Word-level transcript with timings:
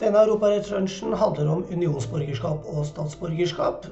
Denne 0.00 0.22
europarettslunsjen 0.24 1.12
handler 1.20 1.48
om 1.52 1.66
unionsborgerskap 1.68 2.64
og 2.72 2.86
statsborgerskap. 2.88 3.82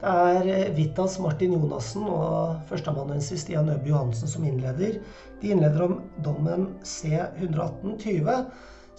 Det 0.00 0.12
er 0.12 0.46
eh, 0.48 0.70
Vitas 0.72 1.18
Martin 1.20 1.52
Jonassen 1.52 2.06
og 2.08 2.62
førsteamanuensis 2.70 3.44
Stian 3.44 3.68
Øby 3.68 3.90
Johansen 3.92 4.30
som 4.32 4.46
innleder. 4.48 4.96
De 5.42 5.50
innleder 5.52 5.84
om 5.84 5.98
dommen 6.24 6.70
C-118-20, 6.88 8.32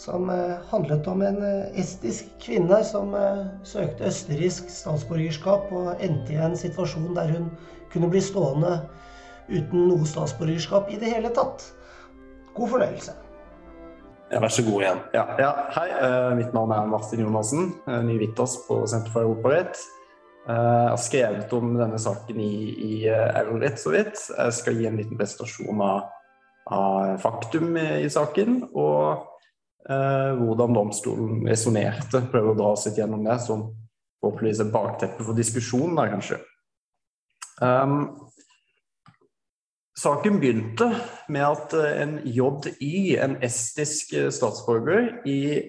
som 0.05 0.29
eh, 0.29 0.61
handlet 0.69 1.09
om 1.09 1.25
en 1.25 1.41
eh, 1.41 1.81
estisk 1.81 2.29
kvinne 2.45 2.83
som 2.85 3.17
søkte 3.65 4.11
østerriksk 4.11 4.69
statsborgerskap 4.69 5.73
og 5.73 6.05
endte 6.05 6.37
i 6.37 6.41
en 6.51 6.53
situasjon 6.59 7.17
der 7.17 7.33
hun 7.33 7.49
kunne 7.89 8.13
bli 8.13 8.21
stående 8.21 8.77
uten 9.49 9.89
noe 9.89 10.05
statsborgerskap 10.05 10.93
i 10.93 11.01
det 11.01 11.17
hele 11.17 11.33
tatt. 11.33 11.65
God 12.53 12.75
fornøyelse. 12.77 13.22
Vær 14.41 14.49
så 14.49 14.63
god 14.65 14.81
igjen. 14.81 15.01
Ja, 15.13 15.23
ja. 15.37 15.49
Hei, 15.75 15.89
uh, 15.93 16.31
mitt 16.37 16.53
navn 16.55 16.71
er 16.73 16.87
Martin 16.89 17.21
Jonassen, 17.21 17.67
uh, 17.85 17.99
ny 18.05 18.15
Vittas 18.21 18.55
på 18.67 18.79
Senter 18.89 19.13
for 19.13 19.27
europarett. 19.27 19.77
Uh, 20.47 20.53
jeg 20.53 20.89
har 20.89 21.01
skrevet 21.03 21.53
om 21.55 21.75
denne 21.77 21.99
saken 22.01 22.39
i, 22.41 22.55
i 22.73 22.93
Eurorett 23.11 23.77
så 23.81 23.93
vidt. 23.93 24.17
Jeg 24.31 24.55
skal 24.57 24.79
gi 24.79 24.89
en 24.89 24.97
liten 24.99 25.19
presentasjon 25.19 25.83
av, 25.85 26.09
av 26.73 27.21
faktum 27.23 27.77
i, 27.77 27.87
i, 28.05 28.09
saken, 28.11 28.63
og 28.73 29.29
hvordan 29.83 30.71
domstolen 30.77 31.41
resonnerte. 31.43 32.21
Prøve 32.31 32.53
å 32.53 32.55
dra 32.55 32.69
oss 32.71 32.85
gjennom 32.87 33.25
det, 33.25 33.35
som 33.43 33.65
forhåpentligvis 34.23 34.61
er 34.63 34.69
bakteppet 34.71 35.25
for 35.27 35.35
diskusjonen 35.35 35.97
der, 35.99 36.13
kanskje. 36.13 36.37
Um, 37.59 37.97
Saken 39.93 40.39
begynte 40.41 40.87
med 41.29 41.43
at 41.45 41.73
eh, 41.77 41.99
en 42.01 42.15
JI, 42.25 43.17
en 43.21 43.35
estisk 43.45 44.13
eh, 44.17 44.31
statsborger, 44.33 45.19
i 45.29 45.61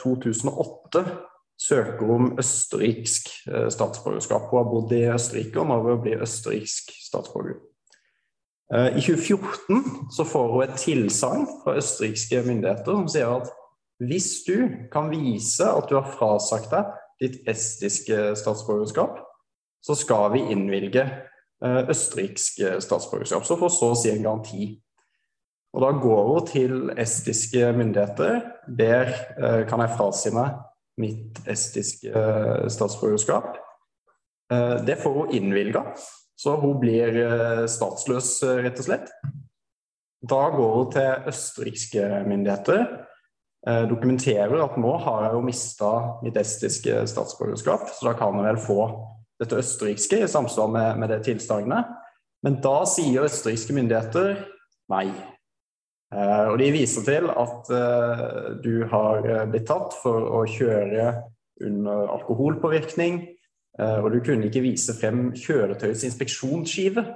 2008 0.00 0.98
eh, 1.00 1.12
søker 1.58 2.10
om 2.10 2.32
østerriksk 2.38 3.28
statsborgerskap. 3.70 4.48
Hun 4.50 4.58
har 4.58 4.70
bodd 4.72 4.92
i 4.92 5.04
Østerrike 5.06 5.60
og 5.62 5.68
nå 5.70 5.76
vil 5.84 6.00
bli 6.02 6.16
østerriksk 6.26 6.90
statsborger. 7.06 7.60
I 8.74 8.98
2014 8.98 10.10
så 10.16 10.24
får 10.26 10.48
hun 10.50 10.64
et 10.64 10.80
tilsagn 10.80 11.44
fra 11.62 11.76
østerrikske 11.78 12.40
myndigheter 12.42 12.96
som 12.96 13.06
sier 13.12 13.30
at 13.36 13.52
hvis 14.02 14.28
du 14.48 14.66
kan 14.90 15.12
vise 15.12 15.68
at 15.68 15.86
du 15.86 15.94
har 15.94 16.10
frasagt 16.16 16.72
deg 16.72 16.90
ditt 17.22 17.48
estiske 17.48 18.32
statsborgerskap, 18.40 19.20
så 19.84 19.94
skal 19.94 20.32
vi 20.34 20.42
innvilge 20.50 21.04
østerriksk 21.62 22.60
eh, 22.60 22.80
statsborgerskap. 22.80 23.44
Så 23.46 23.58
får 23.60 23.72
så 23.72 23.90
å 23.92 23.98
si 23.98 24.10
en 24.12 24.24
garanti. 24.24 24.68
Og 25.74 25.82
Da 25.82 25.90
går 25.98 26.26
hun 26.28 26.46
til 26.46 26.74
estiske 27.02 27.72
myndigheter, 27.74 28.42
ber 28.78 29.10
eh, 29.10 29.62
kan 29.68 29.82
jeg 29.82 29.96
frasi 29.96 30.34
meg 30.34 30.60
mitt 31.00 31.40
estiske 31.50 32.12
statsborgerskap. 32.70 33.56
Det 34.86 34.94
får 35.00 35.14
hun 35.16 35.32
innvilga, 35.34 35.80
så 36.38 36.52
hun 36.60 36.76
blir 36.78 37.16
statsløs, 37.66 38.28
rett 38.62 38.78
og 38.78 38.86
slett. 38.86 39.08
Da 40.22 40.42
går 40.54 40.76
hun 40.76 40.92
til 40.94 41.26
østerrikske 41.32 42.04
myndigheter, 42.28 42.84
dokumenterer 43.90 44.62
at 44.62 44.78
nå 44.78 44.92
har 45.02 45.24
jeg 45.24 45.34
jo 45.34 45.42
mista 45.48 45.90
mitt 46.22 46.38
estiske 46.38 47.02
statsborgerskap, 47.10 47.88
så 47.96 48.12
da 48.12 48.14
kan 48.20 48.38
jeg 48.38 48.46
vel 48.52 48.62
få 48.68 48.78
dette 49.44 49.60
østerrikske 49.60 50.24
i 50.24 50.30
samsvar 50.30 50.72
med, 50.72 50.98
med 51.02 51.12
det 51.12 51.22
tilsagnet. 51.28 51.92
Men 52.44 52.58
da 52.64 52.82
sier 52.88 53.24
østerrikske 53.24 53.76
myndigheter 53.76 54.34
nei. 54.92 55.06
Eh, 56.14 56.46
og 56.50 56.58
de 56.60 56.70
viser 56.74 57.06
til 57.06 57.30
at 57.32 57.70
eh, 57.72 58.50
du 58.64 58.84
har 58.90 59.24
eh, 59.24 59.46
blitt 59.50 59.66
tatt 59.70 59.96
for 60.02 60.28
å 60.28 60.42
kjøre 60.50 61.08
under 61.64 62.12
alkoholpåvirkning, 62.18 63.20
eh, 63.80 63.98
og 64.02 64.10
du 64.12 64.20
kunne 64.26 64.50
ikke 64.50 64.64
vise 64.66 64.94
frem 64.98 65.30
kjøretøyets 65.38 66.04
inspeksjonsskive, 66.10 67.06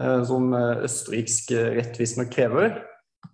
eh, 0.00 0.20
som 0.26 0.50
østerriksk 0.58 1.54
rett 1.78 2.02
krever. 2.34 2.82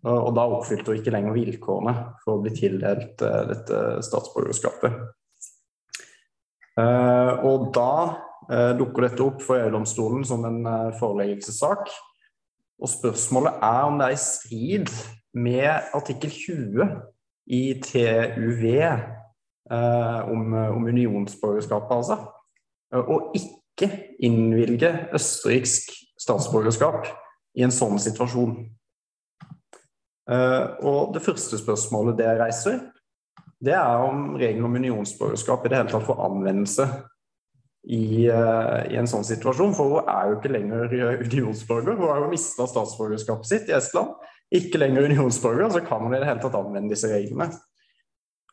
Og 0.07 0.31
da 0.37 0.45
oppfylte 0.47 0.93
hun 0.93 1.01
ikke 1.01 1.13
lenger 1.13 1.35
vilkårene 1.35 1.93
for 2.23 2.37
å 2.37 2.43
bli 2.45 2.53
tildelt 2.55 3.21
eh, 3.27 3.41
dette 3.51 3.81
statsborgerskapet. 4.07 5.01
Og 6.81 7.65
da 7.75 7.93
Eh, 8.01 8.30
dukker 8.49 9.07
dette 9.07 9.23
opp 9.25 9.43
for 9.45 9.61
EU-domstolen 9.61 10.25
som 10.27 10.45
en 10.49 10.61
eh, 10.67 10.99
foreleggelsessak. 10.99 11.91
Og 12.81 12.89
spørsmålet 12.89 13.61
er 13.63 13.81
om 13.87 13.99
det 14.01 14.09
er 14.09 14.17
i 14.17 14.21
strid 14.21 14.93
med 15.37 15.91
artikkel 15.95 16.33
20 16.33 16.87
i 17.53 17.63
TUV 17.85 18.65
eh, 18.75 20.21
om, 20.33 20.55
om 20.55 20.87
unionsborgerskapet, 20.89 21.97
altså. 21.97 22.21
Å 22.91 23.17
ikke 23.39 23.87
innvilge 24.27 24.89
østerriksk 25.15 25.93
statsborgerskap 26.19 27.07
i 27.55 27.63
en 27.63 27.75
sånn 27.75 28.01
situasjon. 28.03 28.57
Og 30.27 31.13
det 31.15 31.23
første 31.23 31.59
spørsmålet 31.59 32.19
det 32.19 32.33
reiser, 32.41 32.81
det 33.63 33.77
er 33.79 34.03
om 34.03 34.35
regelen 34.41 34.67
om 34.67 34.75
unionsborgerskap 34.75 35.65
i 35.65 35.71
det 35.71 35.79
hele 35.79 35.93
tatt 35.93 36.07
får 36.09 36.25
anvendelse 36.27 36.89
i, 37.89 38.29
uh, 38.29 38.83
i, 38.91 38.97
en 39.01 39.09
sånn 39.09 39.25
situasjon. 39.27 39.73
For 39.77 39.95
hun 39.95 40.11
er 40.11 40.29
jo 40.29 40.39
ikke 40.39 40.53
lenger 40.53 40.95
unionsborger. 41.25 41.97
Hun 41.97 42.13
har 42.13 42.23
jo 42.25 42.31
mista 42.33 42.69
statsborgerskapet 42.69 43.49
sitt 43.49 43.73
i 43.73 43.77
Estland. 43.79 44.13
Ikke 44.53 44.81
lenger 44.83 45.07
unionsborger, 45.09 45.71
så 45.73 45.83
kan 45.87 46.05
hun 46.05 46.15
i 46.15 46.21
det 46.21 46.29
hele 46.29 46.43
tatt 46.43 46.59
anvende 46.59 46.93
disse 46.93 47.11
reglene. 47.11 47.51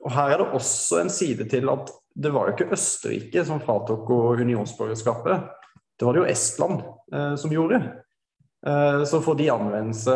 Og 0.05 0.13
Her 0.13 0.35
er 0.35 0.43
det 0.43 0.51
også 0.55 1.01
en 1.01 1.11
side 1.11 1.47
til 1.49 1.71
at 1.73 1.89
det 2.17 2.31
var 2.33 2.47
jo 2.47 2.55
ikke 2.55 2.73
Østerrike 2.73 3.43
som 3.45 3.61
fratok 3.61 4.09
unionsborgerskapet. 4.09 5.49
Det 5.97 6.05
var 6.05 6.13
det 6.13 6.21
jo 6.21 6.29
Estland 6.31 6.81
eh, 7.13 7.35
som 7.35 7.53
gjorde. 7.53 7.81
Eh, 8.67 9.03
så 9.09 9.21
for 9.25 9.37
de 9.37 9.49
anvendelse 9.53 10.15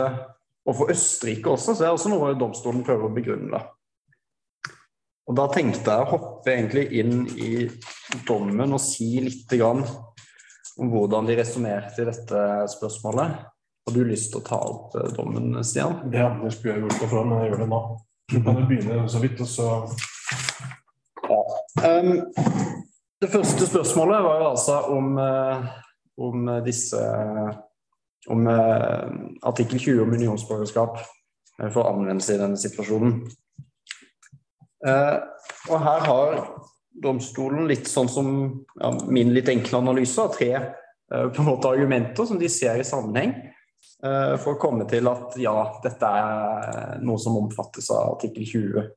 og 0.65 0.77
for 0.77 0.93
Østerrike 0.93 1.49
også, 1.49 1.73
så 1.73 1.83
er 1.83 1.89
det 1.89 1.97
også 1.97 2.11
noe 2.13 2.33
domstolen 2.37 2.83
prøver 2.85 3.07
å 3.07 3.15
begrunne. 3.15 3.61
Og 5.29 5.37
Da 5.37 5.47
tenkte 5.53 5.93
jeg 5.93 6.05
å 6.05 6.11
hoppe 6.11 6.53
egentlig 6.53 6.87
inn 7.01 7.25
i 7.37 7.51
dommen 8.27 8.75
og 8.75 8.81
si 8.83 9.13
litt 9.23 9.53
om 9.61 9.83
hvordan 10.81 11.27
de 11.27 11.35
resonnerte 11.37 12.03
i 12.03 12.07
dette 12.07 12.43
spørsmålet. 12.71 13.41
Har 13.81 13.95
du 13.95 14.03
lyst 14.05 14.31
til 14.31 14.41
å 14.41 14.45
ta 14.45 14.59
opp 14.61 14.95
eh, 14.99 15.09
dommen, 15.15 15.55
Stian? 15.65 15.97
Ja, 16.13 16.29
det 16.41 16.53
skulle 16.55 16.77
jeg 16.77 16.85
gjort 16.85 16.99
på 17.01 17.09
forhånd, 17.09 17.31
men 17.33 17.43
jeg 17.43 17.51
gjør 17.51 17.63
det 17.63 17.69
nå. 17.71 17.81
Du 18.31 18.37
kan 18.45 18.59
jo 18.61 18.67
begynne 18.69 19.05
så 19.11 19.21
vidt, 19.23 19.41
og 19.43 19.49
så 19.49 19.67
ja. 21.27 21.39
um, 21.99 22.11
Det 23.21 23.29
første 23.33 23.67
spørsmålet 23.67 24.23
var 24.23 24.39
jo 24.39 24.49
altså 24.53 24.77
om, 24.93 25.17
uh, 25.19 25.65
om 26.21 26.47
disse 26.65 27.01
Om 28.29 28.47
uh, 28.47 29.09
artikkel 29.49 29.79
20 29.81 30.03
om 30.03 30.13
unionsborgerskap 30.13 30.99
for 31.73 31.89
anvendelse 31.89 32.35
i 32.35 32.37
denne 32.37 32.57
situasjonen. 32.57 33.15
Uh, 34.85 35.17
og 35.73 35.81
her 35.81 36.05
har 36.05 36.37
domstolen 36.91 37.69
litt 37.69 37.87
sånn 37.89 38.09
som 38.11 38.29
ja, 38.79 38.91
min 39.07 39.33
litt 39.35 39.49
enkle 39.51 39.79
analyse 39.79 40.21
av 40.21 40.35
tre 40.35 40.51
uh, 40.57 41.27
på 41.31 41.41
en 41.43 41.47
måte 41.47 41.71
argumenter 41.71 42.27
som 42.27 42.39
de 42.41 42.49
ser 42.51 42.81
i 42.81 42.87
sammenheng, 42.87 43.33
uh, 44.05 44.35
for 44.41 44.55
å 44.55 44.61
komme 44.61 44.87
til 44.91 45.09
at 45.11 45.37
ja, 45.41 45.55
dette 45.83 46.11
er 46.21 47.01
noe 47.05 47.21
som 47.21 47.39
omfattes 47.39 47.91
av 47.93 48.17
artikkel 48.17 48.47
20. 48.47 48.89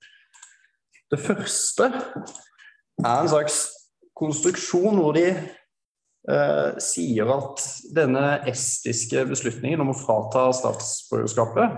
Det 1.14 1.20
første 1.20 1.90
er 1.90 3.12
en 3.14 3.30
slags 3.30 3.66
konstruksjon 4.16 4.98
hvor 5.00 5.16
de 5.16 5.28
sier 6.80 7.28
at 7.28 7.60
denne 7.92 8.22
estiske 8.48 9.26
beslutningen 9.28 9.82
om 9.84 9.90
å 9.92 9.96
frata 9.98 10.46
statsborgerskapet, 10.56 11.74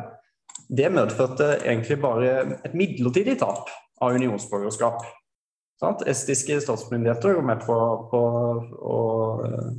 det 0.68 0.86
medførte 0.94 1.56
egentlig 1.64 1.98
bare 2.02 2.58
et 2.62 2.74
midlertidig 2.78 3.36
tap 3.42 3.70
av 4.02 4.14
unionsborgerskap. 4.14 5.02
Sant? 5.80 6.06
Estiske 6.08 6.56
statsmyndigheter 6.60 7.36
går 7.36 7.44
med 7.44 7.60
på, 7.66 7.74
på 8.10 8.20
å 8.80 9.00
eh, 9.44 9.72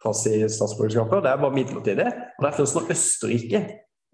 frasi 0.00 0.38
statsborgerskapet. 0.48 1.24
Det 1.24 1.32
er 1.32 1.42
bare 1.42 1.56
midlertidig. 1.56 2.06
Og 2.08 2.44
det 2.46 2.50
er 2.50 2.56
først 2.56 2.78
når 2.78 2.94
Østerrike, 2.94 3.60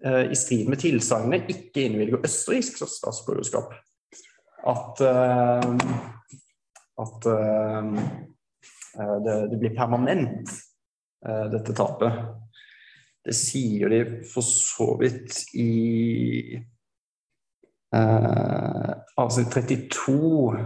eh, 0.03 0.25
i 0.27 0.39
strid 0.39 0.71
med 0.71 0.81
tilsagnet, 0.83 1.47
ikke 1.53 1.85
innvilger 1.87 2.27
østerriksk 2.27 2.83
statsborgerskap, 2.83 3.71
at, 4.73 5.05
eh, 5.07 5.69
at 7.01 7.29
det, 9.23 9.37
det, 9.53 9.57
blir 9.57 9.71
permanent, 9.71 10.51
dette 11.23 11.73
tapet. 11.77 12.11
Det 13.23 13.33
sier 13.37 13.89
de 13.93 14.01
for 14.27 14.43
så 14.45 14.89
vidt 14.99 15.37
i 15.55 16.59
avsnitt 19.15 19.55
32 19.55 20.59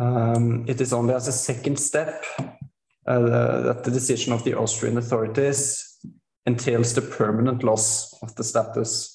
um, 0.00 0.64
It 0.68 0.80
is 0.80 0.92
only 0.92 1.14
as 1.14 1.28
a 1.28 1.32
second 1.32 1.78
step 1.78 2.24
uh, 3.06 3.62
that 3.62 3.84
the 3.84 3.90
decision 3.90 4.32
of 4.32 4.44
the 4.44 4.54
Austrian 4.54 4.98
authorities 4.98 5.84
entails 6.46 6.94
the 6.94 7.02
permanent 7.02 7.62
loss 7.62 8.12
of 8.22 8.34
the 8.34 8.44
status. 8.44 9.10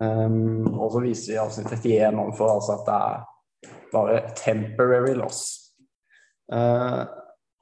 Um, 0.00 0.66
og 0.74 0.92
så 0.92 1.00
viser 1.00 1.32
vi 1.32 1.38
avsnitt 1.38 1.72
31 1.72 2.18
overfor 2.18 2.56
altså 2.56 2.72
at 2.74 2.86
det 2.86 2.94
er 2.94 3.20
bare 3.92 4.22
'temporary 4.34 5.14
loss'. 5.14 5.60
Uh, 6.52 7.06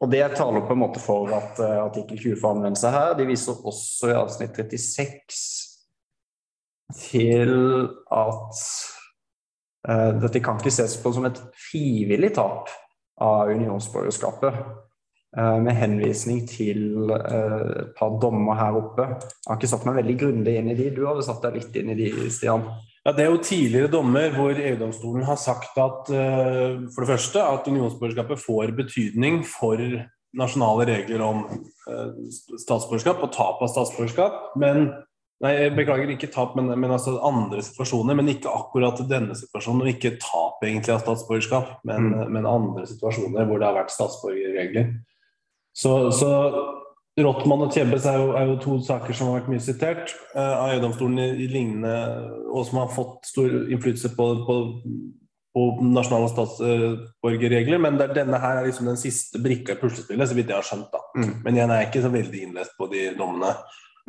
og 0.01 0.11
Det 0.11 0.37
taler 0.37 0.67
på 0.67 0.73
en 0.73 0.79
måte 0.79 1.01
for 1.01 1.29
at 1.29 1.61
uh, 1.61 1.85
artikkel 1.85 2.19
20 2.19 2.41
får 2.41 2.51
anvendelse 2.51 2.91
her. 2.91 3.15
De 3.15 3.27
viser 3.27 3.67
også 3.67 4.09
i 4.09 4.17
avsnitt 4.19 4.57
36 4.57 5.69
til 6.99 7.53
at 8.13 8.63
dette 9.83 10.39
kan 10.45 10.61
ikke 10.61 10.71
ses 10.71 10.93
på 11.03 11.11
som 11.11 11.25
et 11.27 11.39
frivillig 11.59 12.29
tap 12.37 12.71
av 13.23 13.51
unionsborgerskapet. 13.51 14.63
Uh, 15.33 15.57
med 15.65 15.73
henvisning 15.73 16.43
til 16.45 17.09
et 17.09 17.95
par 17.97 18.19
dommer 18.21 18.59
her 18.59 18.75
oppe. 18.77 19.07
Jeg 19.17 19.49
har 19.49 19.57
ikke 19.57 19.71
satt 19.71 19.87
meg 19.89 20.03
veldig 20.03 20.17
grundig 20.21 20.59
inn 20.61 20.69
i 20.69 20.77
de. 20.77 20.91
Du 20.93 21.07
hadde 21.09 21.25
satt 21.25 21.41
deg 21.47 21.57
litt 21.57 21.79
inn 21.81 21.89
i 21.95 21.97
de, 21.97 22.11
Stian? 22.29 22.67
Ja, 23.01 23.15
Det 23.17 23.25
er 23.25 23.31
jo 23.33 23.39
tidligere 23.41 23.91
dommer 23.95 24.29
hvor 24.37 24.53
EU-domstolen 24.53 25.25
har 25.25 25.41
sagt 25.41 25.79
at 25.81 26.11
for 26.13 27.01
det 27.01 27.09
første 27.09 27.41
at 27.43 27.67
unionsborgerskapet 27.67 28.45
får 28.45 28.75
betydning 28.77 29.41
for 29.49 29.81
nasjonale 30.39 30.87
regler 30.87 31.25
om 31.25 31.41
statsborgerskap 32.61 33.25
og 33.25 33.33
tap 33.33 33.65
av 33.65 33.73
statsborgerskap. 33.73 34.53
Men 34.61 34.93
nei, 35.43 35.53
jeg 35.59 35.75
beklager 35.77 36.13
ikke 36.15 36.31
tap, 36.33 36.55
men, 36.59 36.71
men 36.79 36.95
altså 36.95 37.17
andre 37.27 37.63
situasjoner. 37.65 38.19
Men 38.19 38.31
ikke 38.33 38.53
akkurat 38.53 39.01
denne 39.11 39.37
situasjonen, 39.39 39.85
og 39.85 39.95
ikke 39.95 40.17
tap 40.23 40.63
egentlig 40.67 40.95
av 40.95 41.03
statsborgerskap, 41.05 41.81
men, 41.89 42.13
mm. 42.13 42.29
men 42.37 42.49
andre 42.49 42.87
situasjoner 42.91 43.49
hvor 43.49 43.63
det 43.63 43.69
har 43.69 43.81
vært 43.81 43.95
statsborgerregler. 43.95 44.95
Så, 45.77 45.97
så 46.13 46.31
Rottmann 47.21 47.67
og 47.67 47.75
Tjebbes 47.75 48.07
er, 48.09 48.23
er, 48.39 48.47
jo 48.49 48.61
to 48.61 48.79
saker 48.85 49.17
som 49.17 49.29
har 49.29 49.41
vært 49.41 49.51
mye 49.53 49.65
sitert 49.65 50.15
uh, 50.33 50.63
av 50.63 50.71
EU-domstolen 50.77 51.19
i, 51.21 51.27
i, 51.45 51.49
lignende 51.53 51.93
Og 52.53 52.65
som 52.69 52.81
har 52.81 52.93
fått 52.93 53.29
stor 53.29 53.51
innflytelse 53.51 54.15
på, 54.17 54.29
på, 54.47 54.57
på 55.53 55.67
nasjonale 55.85 56.31
statsborgerregler. 56.33 57.81
Men 57.85 58.01
der, 58.01 58.15
denne 58.17 58.41
her 58.41 58.61
er 58.61 58.69
liksom 58.69 58.89
den 58.89 59.01
siste 59.01 59.41
brikka 59.45 59.77
i 59.77 59.81
puslespillet, 59.83 60.29
så 60.29 60.39
vidt 60.39 60.53
jeg 60.53 60.61
har 60.61 60.69
skjønt. 60.69 60.89
da. 60.93 61.03
Mm. 61.19 61.35
Men 61.45 61.61
jeg 61.61 61.69
er 61.69 61.89
ikke 61.91 62.05
så 62.05 62.13
veldig 62.17 62.45
innlest 62.47 62.77
på 62.81 62.89
de 62.93 63.11
dommene. 63.19 63.53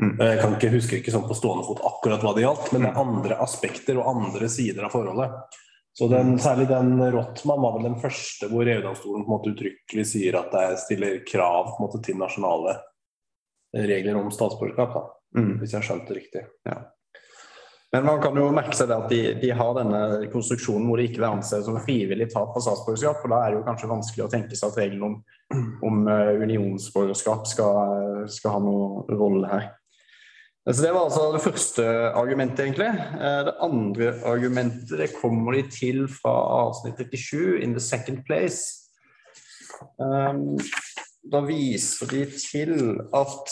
Mm. 0.01 0.15
Jeg 0.17 0.39
kan 0.41 0.55
ikke 0.55 0.71
huske 0.73 0.97
ikke 0.97 1.13
sånn 1.13 1.27
på 1.29 1.37
stående 1.37 1.67
fot 1.67 1.83
akkurat 1.85 2.23
hva 2.25 2.33
det 2.33 2.45
gjaldt, 2.45 2.71
men 2.73 2.85
det 2.85 2.89
er 2.89 3.03
andre 3.03 3.37
aspekter 3.43 3.99
og 4.01 4.09
andre 4.09 4.49
sider 4.49 4.87
av 4.87 4.95
forholdet. 4.95 5.59
Så 5.93 6.07
den, 6.09 6.39
Særlig 6.41 6.65
den 6.71 6.95
Rottmann 7.13 7.61
var 7.61 7.75
vel 7.75 7.85
den 7.91 7.99
første 8.01 8.49
hvor 8.49 8.65
EU-domstolen 8.65 9.27
uttrykkelig 9.29 10.07
sier 10.09 10.39
at 10.39 10.49
det 10.55 10.79
stiller 10.81 11.19
krav 11.27 11.75
måte, 11.77 12.01
til 12.01 12.17
nasjonale 12.17 12.79
regler 13.73 14.17
om 14.17 14.31
statsborgerskap, 14.33 14.97
mm. 15.37 15.53
hvis 15.61 15.77
jeg 15.77 15.85
skjønte 15.85 16.09
det 16.09 16.17
riktig. 16.17 16.43
Ja. 16.65 16.79
Men 17.93 18.07
man 18.07 18.21
kan 18.23 18.37
jo 18.37 18.47
merke 18.49 18.73
seg 18.73 18.89
at 18.89 19.05
de, 19.11 19.19
de, 19.37 19.51
har 19.53 19.75
denne 19.77 19.99
konstruksjonen 20.33 20.87
hvor 20.89 20.97
det 20.97 21.11
ikke 21.11 21.21
vil 21.21 21.27
anses 21.29 21.67
som 21.67 21.77
frivillig 21.77 22.25
tap 22.31 22.55
av 22.57 22.63
statsborgerskap. 22.65 23.21
og 23.21 23.33
Da 23.35 23.41
er 23.43 23.51
det 23.51 23.59
jo 23.59 23.65
kanskje 23.67 23.89
vanskelig 23.91 24.23
å 24.25 24.29
tenke 24.33 24.57
seg 24.57 24.71
at 24.71 24.79
reglene 24.81 25.09
om, 25.11 25.19
om 25.85 25.99
uh, 26.09 26.31
unionsborgerskap 26.41 27.45
skal, 27.51 28.25
skal, 28.33 28.55
ha 28.55 28.63
noen 28.65 29.13
rolle 29.13 29.51
her. 29.51 29.67
Så 30.71 30.81
Det 30.81 30.93
var 30.93 31.03
altså 31.03 31.31
det 31.33 31.41
første 31.43 31.83
argumentet, 32.15 32.59
egentlig. 32.63 32.87
Uh, 33.19 33.41
det 33.47 33.53
andre 33.59 34.13
argumentet 34.23 34.95
det 34.99 35.09
kommer 35.17 35.57
de 35.57 35.63
til 35.67 36.05
fra 36.07 36.31
avsnitt 36.63 37.01
37, 37.11 37.59
'In 37.59 37.73
the 37.75 37.83
second 37.83 38.23
place'. 38.23 38.79
Um, 39.99 40.59
da 41.31 41.41
viser 41.43 42.07
de 42.07 42.25
til 42.31 42.99
at 43.13 43.51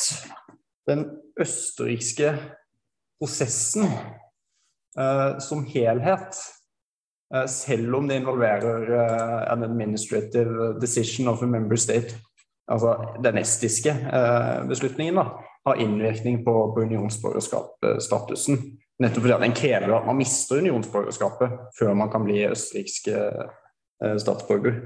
den 0.87 1.05
østerrikske 1.39 2.31
prosessen 3.19 3.83
uh, 4.99 5.39
som 5.39 5.65
helhet, 5.65 6.39
uh, 7.35 7.47
selv 7.47 7.95
om 7.95 8.07
det 8.07 8.21
involverer 8.21 9.51
an 9.51 9.63
administrative 9.63 10.79
decision 10.79 11.27
of 11.27 11.43
a 11.43 11.45
member 11.45 11.75
state, 11.75 12.15
altså 12.71 12.95
den 13.23 13.41
estiske 13.41 13.93
beslutningen, 14.69 15.19
da, 15.19 15.25
har 15.67 15.81
innvirkning 15.83 16.39
på, 16.45 16.53
på 16.73 16.85
unionsborgerskapsstatusen. 16.87 18.61
Nettopp 19.01 19.25
fordi 19.25 19.37
den 19.43 19.57
krever 19.57 19.93
at 19.97 20.07
man 20.07 20.19
mister 20.19 20.61
unionsborgerskapet 20.61 21.57
før 21.77 21.93
man 21.97 22.11
kan 22.13 22.23
bli 22.25 22.39
østerriksk 22.47 23.11
statsborger. 24.23 24.79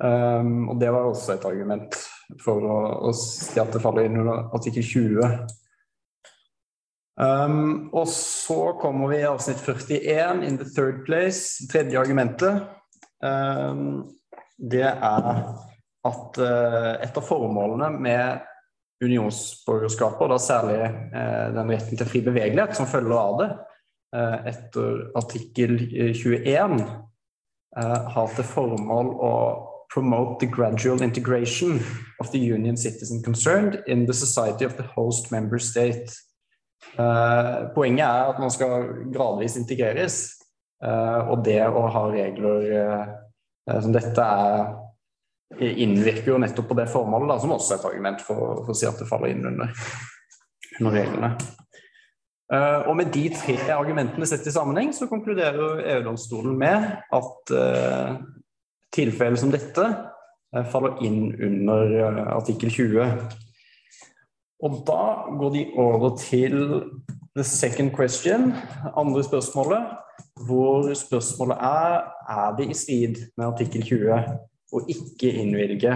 Um, 0.00 0.68
og 0.68 0.80
det 0.80 0.88
var 0.92 1.04
også 1.04 1.34
et 1.34 1.44
argument 1.44 1.96
for 2.40 2.64
å, 2.64 2.76
å 3.10 3.10
si 3.16 3.60
at 3.60 3.72
det 3.74 3.82
faller 3.84 4.06
inn 4.08 4.16
under 4.22 4.46
artikkel 4.56 4.86
20. 4.86 5.42
Um, 7.20 7.90
og 7.92 8.06
så 8.08 8.72
kommer 8.80 9.12
vi 9.12 9.18
i 9.20 9.28
avsnitt 9.28 9.60
41, 9.60 10.40
in 10.46 10.56
the 10.56 10.68
third 10.72 11.04
place. 11.04 11.66
Tredje 11.68 12.00
argumentet. 12.00 12.64
Um, 13.20 14.08
det 14.56 14.88
er 14.88 15.42
at 16.08 16.40
uh, 16.40 16.94
et 17.02 17.16
av 17.16 17.26
formålene 17.26 17.90
med 18.00 18.46
unionsborgerskapet, 19.04 20.22
og 20.24 20.32
da 20.32 20.38
særlig 20.40 20.78
uh, 20.86 21.48
den 21.56 21.72
retten 21.74 22.00
til 22.00 22.08
fri 22.08 22.22
bevegelighet 22.24 22.76
som 22.78 22.88
følger 22.88 23.16
av 23.16 23.38
det, 23.40 23.50
uh, 24.16 24.38
etter 24.52 25.04
artikkel 25.20 25.76
21, 26.16 26.80
har 27.70 28.32
til 28.34 28.46
formål 28.50 29.12
å 29.22 29.34
promote 29.94 30.40
the 30.40 30.46
gradual 30.46 31.02
integration 31.02 31.80
of 32.20 32.30
the 32.32 32.38
union 32.38 32.76
citizen 32.76 33.22
concerned 33.22 33.82
in 33.86 34.06
the 34.06 34.14
society 34.14 34.64
of 34.64 34.76
the 34.76 34.82
host 34.82 35.30
member 35.30 35.58
state. 35.58 36.10
Uh, 36.98 37.70
poenget 37.74 38.06
er 38.06 38.30
at 38.32 38.38
man 38.38 38.50
skal 38.50 38.86
gradvis 39.12 39.56
integreres, 39.56 40.16
uh, 40.84 41.30
og 41.30 41.44
det 41.44 41.60
å 41.66 41.86
ha 41.92 42.04
regler 42.10 42.70
uh, 42.74 43.80
som 43.80 43.92
dette 43.94 44.24
er, 44.24 44.70
innvirker 45.58 46.30
jo 46.30 46.38
nettopp 46.38 46.68
på 46.70 46.76
det 46.78 46.86
formålet, 46.92 47.32
da, 47.32 47.38
som 47.42 47.54
også 47.56 47.74
er 47.74 47.80
et 47.80 47.88
argument 47.90 48.22
for, 48.22 48.60
for, 48.62 48.74
å 48.74 48.78
si 48.78 48.86
at 48.86 49.00
det 49.00 49.08
faller 49.08 49.32
inn 49.32 49.48
under, 49.50 49.72
under 50.78 50.94
reglene. 50.94 51.32
og 52.86 52.94
med 52.98 53.10
de 53.14 53.24
tre 53.34 53.56
argumentene 53.74 54.26
sett 54.26 54.46
i 54.46 54.54
sammenheng, 54.54 54.92
så 54.94 55.10
konkluderer 55.10 55.82
EU-domstolen 55.96 56.54
med 56.58 56.86
at 57.18 57.52
tilfeller 58.94 59.38
som 59.38 59.52
dette 59.52 59.86
uh, 59.86 60.64
faller 60.72 60.98
inn 61.06 61.30
under 61.34 61.94
eh, 62.00 62.20
artikkel 62.34 62.72
20. 62.74 63.38
Og 64.66 64.82
da 64.88 65.02
går 65.40 65.54
de 65.54 65.64
over 65.80 66.16
til 66.20 66.56
the 67.36 67.44
second 67.46 67.94
question, 67.96 68.52
andre 68.96 69.24
spørsmålet, 69.24 69.94
hvor 70.46 70.90
spørsmålet 70.94 71.56
er 71.56 71.94
er 72.30 72.56
det 72.58 72.66
i 72.70 72.74
strid 72.76 73.16
med 73.36 73.46
artikkel 73.46 73.82
20 73.82 74.10
å 74.70 74.82
ikke 74.90 75.30
innvilge 75.42 75.92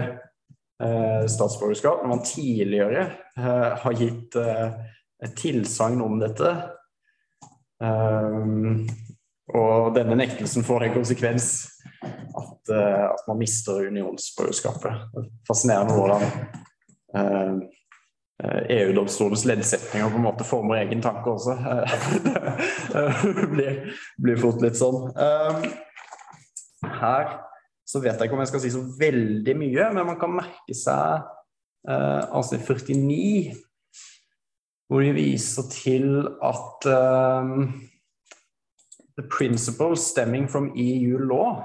eh, 0.83 1.23
statsborgerskap 1.31 2.03
når 2.03 2.11
man 2.11 2.25
tidligere 2.27 3.05
eh, 3.37 3.71
har 3.81 3.99
gitt 3.99 4.35
eh, 4.39 4.67
et 5.23 5.37
tilsagn 5.39 6.01
om 6.03 6.19
dette. 6.19 6.51
Um, 7.79 8.83
og 9.55 9.95
denne 9.95 10.17
nektelsen 10.19 10.65
får 10.67 10.85
en 10.85 10.93
konsekvens 10.95 11.47
at, 12.03 12.71
uh, 12.71 13.05
at 13.11 13.23
man 13.27 13.39
mister 13.39 13.87
unionsborgerskapet. 13.87 15.15
Fascinerende 15.47 15.95
hvordan 15.95 16.23
EU-domstolens 18.75 19.45
leddsetninger 19.47 20.11
på 20.11 20.19
en 20.19 20.25
måte 20.25 20.47
former 20.47 20.81
egen 20.81 21.03
tanke 21.03 21.31
også. 21.31 21.55
det 23.39 23.47
blir, 23.53 23.77
blir, 24.19 24.39
fort 24.41 24.59
litt 24.63 24.75
sånn. 24.79 25.13
Her 26.99 27.37
så 27.85 28.01
vet 28.01 28.17
jeg 28.17 28.27
ikke 28.27 28.37
om 28.37 28.41
jeg 28.43 28.51
skal 28.51 28.63
si 28.63 28.73
så 28.73 28.83
veldig 28.99 29.55
mye, 29.59 29.89
men 29.93 30.09
man 30.09 30.19
kan 30.21 30.33
merke 30.33 30.75
seg 30.77 31.25
eh, 31.89 32.23
avsnitt 32.33 32.65
49, 32.65 33.53
hvor 34.89 35.05
de 35.05 35.13
viser 35.17 35.69
til 35.73 36.09
at 36.45 36.89
eh, 36.89 37.53
the 39.15 39.25
principles 39.29 40.09
stemming 40.11 40.49
from 40.49 40.71
EU 40.75 41.21
law 41.21 41.63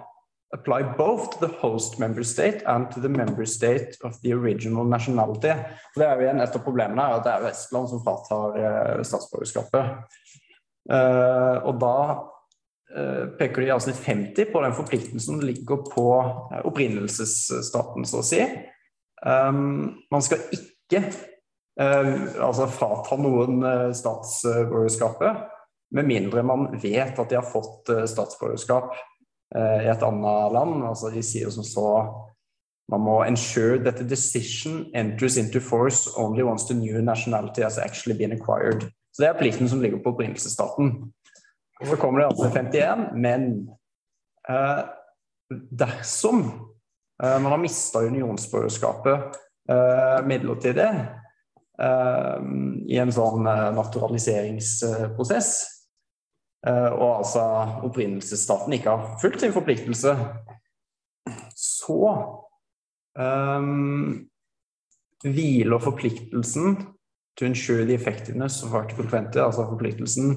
apply 0.52 0.82
both 0.82 1.30
to 1.30 1.46
the 1.46 1.52
host 1.60 1.98
member 1.98 2.22
state 2.22 2.62
and 2.66 2.90
to 2.90 3.00
the 3.00 3.08
member 3.08 3.46
state 3.46 3.96
of 4.02 4.20
the 4.22 4.32
original 4.32 4.84
nationality. 4.84 5.54
Det 5.96 6.04
er 6.04 6.14
jo 6.14 6.26
igjen 6.26 6.42
Et 6.42 6.56
av 6.56 6.64
problemene 6.64 7.02
er 7.02 7.18
at 7.18 7.24
det 7.26 7.32
er 7.32 7.44
Vestland 7.46 7.90
som 7.90 8.02
fratar 8.02 8.58
uh, 8.58 9.02
statsborgerskapet. 9.06 10.18
Uh, 10.90 11.56
og 11.70 11.78
da 11.78 11.96
peker 13.38 13.62
de 13.62 13.68
i 13.68 13.72
avsnitt 13.74 13.98
50 14.02 14.48
på 14.50 14.62
den 14.64 14.72
forpliktelsen 14.74 15.22
som 15.22 15.42
ligger 15.44 15.84
på 15.86 16.06
opprinnelsesstaten, 16.66 18.02
så 18.08 18.18
å 18.18 18.26
si. 18.26 18.40
Um, 19.22 20.00
man 20.10 20.24
skal 20.26 20.42
ikke 20.56 21.04
altså 21.78 22.66
frata 22.72 23.16
noen 23.20 23.62
statsborgerskapet 23.94 25.44
med 25.90 26.06
mindre 26.06 26.42
man 26.42 26.68
vet 26.82 27.18
at 27.18 27.30
de 27.30 27.38
har 27.38 27.46
fått 27.46 27.90
eh, 27.90 28.06
statsborgerskap 28.06 28.92
uh, 29.56 29.78
i 29.82 29.90
et 29.90 30.04
annet 30.06 30.54
land. 30.54 30.84
Altså 30.86 31.10
de 31.14 31.22
sier 31.24 31.50
som 31.54 31.66
så 31.66 31.86
man 32.90 33.04
må 33.06 33.20
ensure 33.22 33.78
that 33.84 34.00
the 34.00 34.06
decision 34.06 34.88
enters 34.98 35.36
into 35.38 35.60
force 35.60 36.10
only 36.18 36.42
once 36.42 36.66
the 36.66 36.74
new 36.74 37.02
nationality 37.02 37.62
has 37.62 37.78
actually 37.78 38.18
been 38.18 38.32
acquired. 38.32 38.90
Så 39.12 39.22
Det 39.22 39.28
er 39.28 39.38
plikten 39.38 39.68
som 39.68 39.80
ligger 39.80 39.98
på 40.02 40.10
opprinnelsesstaten. 40.10 41.12
Og 41.80 41.86
Så 41.88 41.96
kommer 41.96 42.20
det 42.20 42.30
altså 42.30 42.50
51, 42.52 43.06
men 43.16 43.46
Eh, 44.48 44.84
dersom 45.70 46.40
eh, 47.22 47.40
man 47.40 47.52
har 47.52 47.58
mista 47.58 47.98
unionsborgerskapet 47.98 49.20
eh, 49.68 50.26
midlertidig 50.26 50.88
eh, 51.82 52.38
i 52.88 52.98
en 52.98 53.12
sånn 53.12 53.46
eh, 53.46 53.66
naturaliseringsprosess, 53.76 55.50
eh, 56.66 56.88
og 56.88 57.20
altså 57.20 57.44
opprinnelsesstaten 57.90 58.78
ikke 58.78 58.94
har 58.94 59.18
fulgt 59.22 59.44
sin 59.44 59.56
forpliktelse, 59.56 60.16
så 61.60 62.14
hviler 65.20 65.82
forpliktelsen 65.82 66.76
to 67.36 67.44
ensure 67.44 67.84
the 67.84 67.96
effectiveness 67.98 68.62
of 68.64 68.74
Article 68.78 69.04
20, 69.04 69.34
altså 69.42 69.66
forpliktelsen 69.68 70.30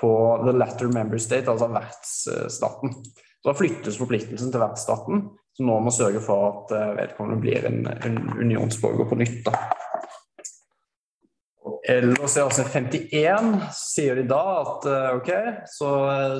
på 0.00 0.42
the 0.44 0.52
latter 0.52 0.88
member 0.92 1.18
state, 1.18 1.50
altså 1.50 1.68
vertsstaten. 1.72 2.92
Så 3.40 3.50
da 3.50 3.54
flyttes 3.56 3.98
forpliktelsen 4.00 4.52
til 4.52 4.62
vertsstaten, 4.62 5.26
som 5.56 5.70
nå 5.70 5.78
må 5.84 5.92
sørge 5.94 6.20
for 6.24 6.48
at 6.50 6.76
eh, 6.76 6.94
vedkommende 6.98 7.40
blir 7.40 7.68
en, 7.68 7.84
en 7.86 8.18
unionsborger 8.40 9.08
på 9.08 9.18
nytt. 9.20 9.46
Da. 9.46 9.54
Ellers 11.88 12.34
i 12.36 12.42
avsnitt 12.42 12.74
51 12.74 13.54
så 13.70 13.86
sier 13.92 14.18
de 14.18 14.26
da 14.28 14.42
at 14.64 14.90
eh, 14.90 15.08
ok, 15.20 15.30
så, 15.70 15.92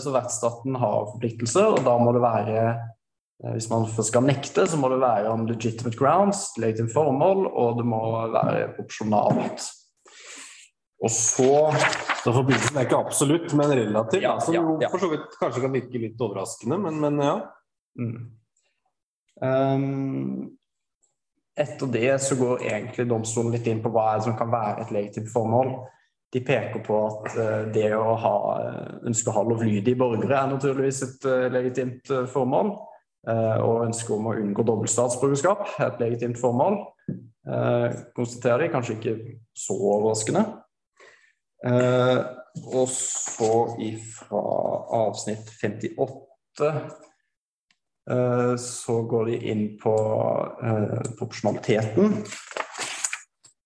så 0.02 0.12
vertsstaten 0.14 0.76
har 0.82 1.08
forpliktelser, 1.14 1.78
og 1.78 1.86
da 1.86 1.96
må 2.02 2.12
det 2.16 2.24
være 2.24 2.58
eh, 2.66 3.54
hvis 3.54 3.70
man 3.70 3.86
skal 3.94 4.26
nekte, 4.26 4.66
så 4.68 4.80
må 4.80 4.90
det 4.92 5.00
være 5.04 5.32
om 5.32 5.46
legitimate 5.48 5.96
grounds, 5.96 6.48
legitimt 6.60 6.94
formål, 6.96 7.46
og 7.48 7.80
det 7.80 7.88
må 7.88 8.02
være 8.34 8.70
opsjonalt. 8.82 9.70
Og 11.04 11.10
så 11.12 11.72
Så 12.24 12.32
forbindelsen 12.34 12.78
er 12.78 12.86
ikke 12.88 12.98
absolutt, 12.98 13.52
men 13.54 13.70
relativ. 13.70 14.22
Ja, 14.24 14.38
som 14.42 14.54
ja, 14.54 14.62
ja. 14.82 14.88
for 14.90 14.98
så 14.98 15.10
vidt 15.12 15.36
kanskje 15.38 15.60
kan 15.62 15.74
virke 15.76 16.00
litt 16.02 16.22
overraskende, 16.22 16.78
men, 16.82 16.96
men 16.98 17.20
ja. 17.22 17.34
mm. 18.00 18.16
um, 19.46 20.40
Etter 21.56 21.92
det 21.92 22.16
så 22.24 22.34
går 22.40 22.64
egentlig 22.66 23.06
domstolen 23.08 23.54
litt 23.54 23.68
inn 23.70 23.78
på 23.84 23.92
hva 23.94 24.08
er 24.10 24.18
det 24.18 24.26
som 24.26 24.34
kan 24.40 24.50
være 24.50 24.82
et 24.82 24.90
legitimt 24.96 25.30
formål. 25.30 25.70
De 26.34 26.42
peker 26.42 26.82
på 26.82 26.98
at 27.04 27.30
uh, 27.38 27.62
det 27.70 27.92
å 27.94 28.16
ha, 28.24 28.34
ønske 29.06 29.30
å 29.30 29.36
ha 29.38 29.46
lovlydige 29.46 30.00
borgere 30.02 30.40
er 30.40 30.50
naturligvis 30.50 31.04
et 31.06 31.30
uh, 31.30 31.46
legitimt 31.54 32.10
uh, 32.10 32.26
formål. 32.32 32.74
Eh, 33.26 33.58
og 33.58 33.88
ønsket 33.88 34.12
om 34.14 34.28
å 34.30 34.36
unngå 34.38 34.62
dobbeltstatsborgerskap 34.68 35.64
er 35.80 35.88
et 35.88 36.02
legitimt 36.04 36.38
formål. 36.38 36.78
Eh, 37.10 37.96
konstaterer 38.14 38.62
de, 38.62 38.70
kanskje 38.74 38.94
ikke 38.96 39.14
så 39.56 39.74
overraskende. 39.74 40.44
Eh, 41.64 42.18
og 42.72 42.88
så 42.92 43.52
ifra 43.84 44.40
avsnitt 44.96 45.48
58 45.60 46.66
eh, 48.10 48.56
så 48.60 48.96
går 49.08 49.30
de 49.30 49.38
inn 49.52 49.64
på 49.80 49.94
eh, 50.62 50.98
proporsjonaliteten. 51.18 52.18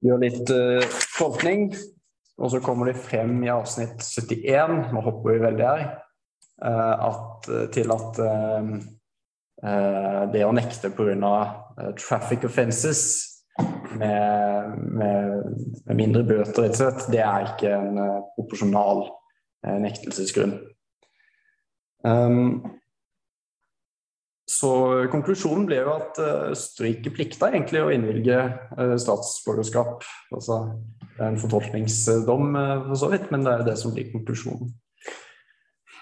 Gjør 0.06 0.22
litt 0.22 0.54
eh, 0.54 1.00
tolkning. 1.16 1.70
Og 2.40 2.54
så 2.54 2.62
kommer 2.64 2.88
de 2.88 2.96
frem 2.96 3.34
i 3.44 3.50
avsnitt 3.52 4.00
71, 4.00 4.86
nå 4.94 5.02
hopper 5.04 5.34
vi 5.34 5.42
veldig 5.42 5.66
her, 5.66 5.82
eh, 6.64 6.94
at, 7.10 7.50
til 7.74 7.92
at 7.92 8.22
det 10.32 10.40
å 10.46 10.54
nekte 10.56 10.88
pga. 10.96 11.34
Traffic 12.00 12.46
offences 12.48 13.02
med, 14.00 14.74
med, 15.00 15.46
med 15.86 15.98
mindre 15.98 16.24
bøter, 16.26 16.66
rett 16.66 16.74
og 16.74 16.80
slett, 16.80 17.06
det 17.12 17.22
er 17.24 17.48
ikke 17.52 17.72
en 17.76 18.00
eh, 18.00 18.18
proporsjonal 18.36 19.06
eh, 19.06 19.78
nektelsesgrunn. 19.86 20.58
Um, 22.06 22.62
så 24.50 24.70
konklusjonen 25.12 25.66
ble 25.68 25.82
jo 25.84 25.92
at 25.92 26.18
uh, 26.18 26.50
Østerrike 26.50 27.12
plikta 27.14 27.50
egentlig 27.52 27.82
å 27.84 27.90
innvilge 27.94 28.38
uh, 28.40 28.96
statsborgerskap. 28.98 30.06
Altså, 30.34 30.62
en 31.20 31.38
fortolkningsdom 31.38 32.56
uh, 32.56 32.78
for 32.88 32.98
så 32.98 33.10
vidt, 33.12 33.28
men 33.30 33.44
det 33.46 33.52
er 33.52 33.62
jo 33.62 33.68
det 33.68 33.76
som 33.78 33.94
blir 33.94 34.10
konklusjonen. 34.14 34.72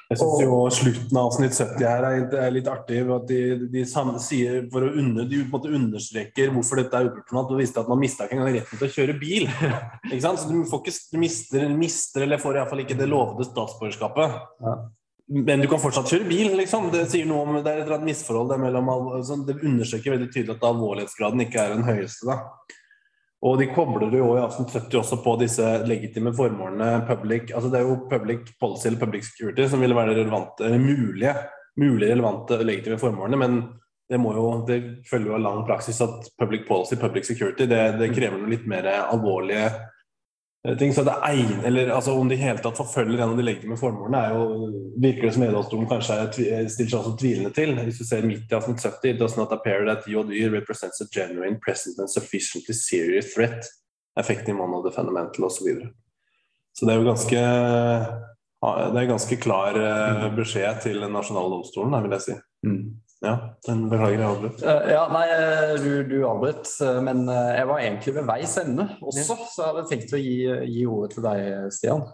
Jeg 0.09 0.23
syns 0.23 0.38
jo 0.41 0.59
slutten 0.73 1.19
av 1.21 1.27
avsnitt 1.29 1.53
70 1.53 1.83
her 1.85 2.05
er, 2.09 2.53
litt 2.55 2.69
artig. 2.73 3.03
At 3.12 3.27
de, 3.29 3.41
de 3.69 3.83
sier 4.25 4.62
for 4.73 4.87
å 4.87 4.93
under, 5.03 5.27
de 5.29 5.43
på 5.43 5.45
en 5.45 5.53
måte 5.53 5.73
understreker 5.77 6.49
hvorfor 6.55 6.81
dette 6.81 6.97
er 6.97 7.11
uproporsjonalt. 7.11 7.53
Og 7.53 7.61
viste 7.61 7.83
at 7.83 7.91
man 7.93 8.00
mista 8.00 8.25
ikke 8.25 8.38
engang 8.38 8.57
retten 8.57 8.81
til 8.81 8.88
å 8.88 8.95
kjøre 8.95 9.17
bil. 9.21 9.50
ikke 10.09 10.23
sant? 10.25 10.41
Så 10.41 10.49
du, 10.49 10.62
får 10.71 10.81
ikke, 10.81 10.95
du 11.12 11.19
mister, 11.21 11.67
mister, 11.77 12.25
eller 12.25 12.41
får 12.41 12.62
iallfall 12.62 12.87
ikke 12.87 12.97
det 12.97 13.11
lovede 13.11 13.50
statsborgerskapet. 13.50 14.38
Ja. 14.65 14.79
Men 15.29 15.61
du 15.61 15.69
kan 15.69 15.83
fortsatt 15.83 16.09
kjøre 16.09 16.25
bil, 16.31 16.55
liksom. 16.57 16.88
Det 16.95 17.05
sier 17.12 17.29
noe 17.29 17.45
om, 17.45 17.61
det 17.61 17.69
er 17.69 17.93
et 17.99 18.09
misforhold 18.09 18.49
der 18.55 18.65
mellom 18.65 18.88
al- 18.88 19.15
altså, 19.19 19.37
Det 19.45 19.61
understreker 19.61 20.17
veldig 20.17 20.31
tydelig 20.33 20.57
at 20.57 20.69
alvorlighetsgraden 20.71 21.45
ikke 21.45 21.67
er 21.67 21.77
den 21.77 21.85
høyeste, 21.85 22.31
da. 22.31 22.77
Og 23.47 23.59
de 23.61 23.68
kobler 23.71 24.14
jo 24.18 24.33
i 24.35 24.40
avsnitt 24.42 24.73
70 24.75 24.99
også 24.99 25.21
på 25.23 25.37
disse 25.38 25.66
legitime 25.87 26.33
formålene 26.35 27.04
public 27.07 27.52
altså 27.52 27.71
Det 27.71 27.78
er 27.78 27.87
jo 27.87 28.00
public 28.11 28.49
policy 28.59 28.88
eller 28.88 28.99
public 28.99 29.28
security 29.28 29.68
som 29.71 29.85
ville 29.85 29.95
være 29.95 30.16
relevante, 30.16 30.66
eller 30.66 30.83
mulige, 30.83 31.35
mulig 31.78 32.09
relevante 32.11 32.59
legitime 32.64 32.99
formålene, 32.99 33.38
men 33.38 33.61
det, 34.09 34.18
må 34.18 34.33
jo, 34.35 34.49
det 34.66 34.78
følger 35.07 35.30
jo 35.30 35.37
av 35.37 35.45
lang 35.45 35.61
praksis 35.68 36.00
at 36.02 36.33
public 36.40 36.66
policy, 36.66 36.97
public 36.99 37.28
security, 37.28 37.68
det, 37.71 37.83
det 38.00 38.11
krever 38.16 38.40
noe 38.40 38.50
litt 38.50 38.66
mer 38.66 38.88
alvorlige 39.04 39.68
ting. 40.79 40.95
Så 40.95 41.05
det 41.07 41.15
egn, 41.25 41.61
eller 41.65 41.93
altså 41.95 42.12
Om 42.19 42.29
de 42.29 42.37
i 42.37 42.43
hele 42.43 42.62
tatt 42.62 42.79
forfølger 42.79 43.21
en 43.23 43.35
av 43.35 43.38
de 43.38 43.47
legitime 43.47 43.79
formålene, 43.79 44.21
er 44.21 44.37
jo, 44.37 44.71
virker 45.00 45.29
det 45.29 45.35
som 45.37 45.45
Edalsdomen 45.47 45.91
kanskje 45.91 46.19
er, 46.19 46.31
stiller 46.73 46.93
seg 46.93 46.99
også 47.00 47.17
tvilende 47.21 47.53
til. 47.55 47.75
Hvis 47.79 48.00
du 48.03 48.07
ser 48.09 48.27
midt 48.27 48.50
i 48.50 48.59
avsnitt 48.59 48.83
70, 48.83 49.15
it 49.15 49.21
does 49.23 49.37
not 49.38 49.55
appear 49.55 49.87
that 49.88 50.09
JY 50.09 50.49
represents 50.55 51.03
a 51.05 51.09
genuine, 51.15 51.61
present 51.65 51.99
and 51.99 52.11
sufficiently 52.11 52.75
serious 52.75 53.35
threat 53.35 53.71
affecting 54.19 54.59
one 54.59 54.75
of 54.75 54.85
the 54.85 54.93
fundamental 54.95 55.47
osv. 55.47 55.59
Så, 55.59 55.65
videre. 55.65 55.93
så 56.75 56.87
det 56.87 56.95
er 56.95 56.99
jo 56.99 57.11
ganske 57.12 57.45
det 58.59 58.99
er 58.99 59.07
ganske 59.07 59.37
klar 59.38 59.77
eh, 59.79 60.25
beskjed 60.35 60.81
til 60.83 60.99
den 61.05 61.12
nasjonale 61.15 61.53
domstolen, 61.53 61.95
vil 62.03 62.17
jeg 62.17 62.25
si. 62.25 62.35
Ja, 63.25 63.35
den 63.67 63.89
beklager 63.91 64.15
jeg 64.15 64.29
avbrøt. 64.29 64.61
Eh, 64.63 64.89
ja, 64.93 65.01
nei, 65.11 65.25
eh, 65.35 65.73
du, 65.83 65.91
du 66.07 66.17
avbrøt, 66.29 66.71
eh, 66.87 67.01
men 67.03 67.25
jeg 67.27 67.67
var 67.67 67.83
egentlig 67.83 68.15
ved 68.15 68.29
veis 68.29 68.55
ende 68.63 68.87
også, 69.03 69.35
så 69.43 69.65
jeg 69.65 69.73
hadde 69.73 69.87
tenkt 69.91 70.15
å 70.15 70.23
gi, 70.23 70.37
gi 70.71 70.87
ordet 70.87 71.17
til 71.17 71.27
deg, 71.27 71.49
Stian. 71.75 72.05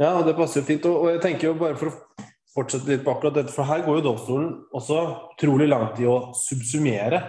Ja, 0.00 0.16
og 0.16 0.24
det 0.26 0.34
passer 0.38 0.62
jo 0.62 0.66
fint. 0.66 0.88
Og, 0.90 1.04
og 1.04 1.12
jeg 1.14 1.22
tenker 1.22 1.50
jo 1.50 1.58
bare 1.60 1.78
for 1.78 1.92
å 1.92 2.26
fortsette 2.56 2.90
litt 2.90 3.04
på 3.06 3.14
akkurat 3.14 3.36
dette, 3.36 3.54
for 3.54 3.68
her 3.68 3.84
går 3.86 4.00
jo 4.00 4.06
domstolen 4.08 4.50
også 4.74 5.04
utrolig 5.36 5.68
langt 5.70 6.00
i 6.02 6.08
å 6.10 6.16
subsumere. 6.34 7.20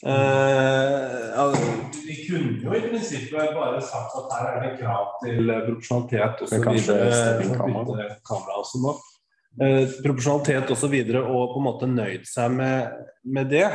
Eh, 0.00 1.40
altså, 1.42 1.74
de 1.92 2.14
kunne 2.24 2.54
jo 2.62 2.72
i 2.72 2.82
prinsippet 2.86 3.52
bare 3.52 3.82
sagt 3.84 4.16
at 4.16 4.32
her 4.38 4.54
er 4.54 4.62
det 4.64 4.70
krav 4.78 5.10
til 5.26 5.52
proporsjonalitet 5.66 6.44
så 6.48 6.60
kanskje 6.64 6.96
videre. 7.42 8.14
kamera 8.24 8.62
også 8.62 8.80
nå. 8.80 8.94
Eh, 9.58 9.88
proporsjonalitet 10.04 10.70
osv. 10.70 10.94
Og, 10.94 11.16
og 11.26 11.54
på 11.54 11.60
en 11.60 11.66
måte 11.66 11.90
nøyd 11.90 12.28
seg 12.28 12.54
med, 12.54 13.02
med 13.26 13.50
det. 13.50 13.66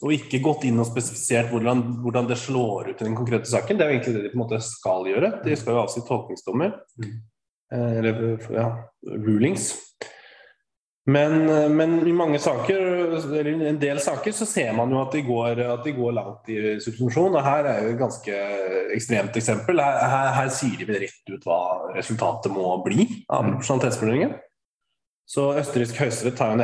Og 0.00 0.14
ikke 0.16 0.40
gått 0.44 0.64
inn 0.68 0.80
og 0.80 0.88
spesifisert 0.88 1.50
hvordan, 1.52 1.82
hvordan 2.04 2.28
det 2.28 2.38
slår 2.40 2.92
ut 2.92 3.00
i 3.00 3.04
den 3.04 3.18
konkrete 3.18 3.48
saken. 3.50 3.76
Det 3.76 3.84
er 3.84 3.90
jo 3.90 3.98
egentlig 3.98 4.16
det 4.16 4.24
de 4.26 4.32
på 4.32 4.38
en 4.38 4.44
måte 4.44 4.62
skal 4.64 5.08
gjøre. 5.08 5.34
De 5.44 5.60
skal 5.60 5.76
jo 5.76 5.84
avsi 5.84 6.04
tolkningsdommer. 6.08 6.74
Eh, 7.00 7.92
Eller 8.00 8.50
ja, 8.52 8.72
rulings. 9.08 9.72
Men, 11.10 11.48
eh, 11.48 11.68
men 11.72 11.96
i 12.06 12.12
mange 12.14 12.38
saker, 12.38 12.80
eller 13.18 13.48
en 13.70 13.80
del 13.80 13.98
saker, 14.04 14.34
så 14.36 14.46
ser 14.46 14.74
man 14.76 14.92
jo 14.92 15.00
at 15.00 15.16
de 15.16 15.24
går, 15.26 15.62
at 15.64 15.84
de 15.84 15.94
går 15.96 16.12
langt 16.16 16.52
i 16.52 16.58
subsumpsjon. 16.84 17.34
Og 17.34 17.44
her 17.44 17.68
er 17.72 17.80
jo 17.82 17.94
et 17.94 18.02
ganske 18.04 18.42
ekstremt 18.94 19.36
eksempel. 19.40 19.80
Her, 19.80 19.98
her, 20.12 20.30
her 20.38 20.52
sier 20.54 20.76
de 20.78 20.86
vel 20.92 21.00
rett 21.06 21.34
ut 21.34 21.48
hva 21.48 21.60
resultatet 21.96 22.52
må 22.52 22.76
bli 22.84 23.08
av 23.26 23.48
proporsjonalitetsvurderingen. 23.48 24.38
Så 25.30 25.44
østerriksk 25.60 26.00
høyesterett 26.00 26.40
har 26.42 26.62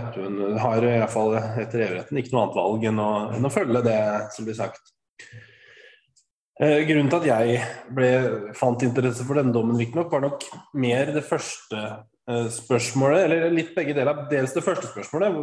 har 0.58 0.84
i 0.84 0.96
hvert 0.98 1.12
fall 1.12 1.36
etter 1.38 1.84
EU-retten 1.84 2.18
ikke 2.18 2.34
noe 2.34 2.46
annet 2.46 2.56
valg 2.58 2.86
enn 2.90 2.98
å, 2.98 3.10
enn 3.36 3.46
å 3.46 3.52
følge 3.54 3.84
det 3.86 4.00
som 4.34 4.48
blir 4.48 4.58
sagt. 4.58 4.90
Eh, 6.56 6.82
grunnen 6.88 7.10
til 7.12 7.20
at 7.20 7.28
jeg 7.28 7.60
ble, 7.94 8.10
fant 8.56 8.82
interesse 8.82 9.24
for 9.28 9.38
denne 9.38 9.52
dommen, 9.54 9.76
riktignok, 9.78 10.10
var 10.10 10.24
nok 10.24 10.46
mer 10.80 11.12
det 11.14 11.22
første 11.28 11.78
eh, 11.84 12.46
spørsmålet, 12.52 13.26
eller 13.26 13.54
litt 13.54 13.74
begge 13.76 13.94
deler. 13.94 14.24
Dels 14.32 14.56
det 14.56 14.64
første 14.64 14.88
spørsmålet, 14.88 15.36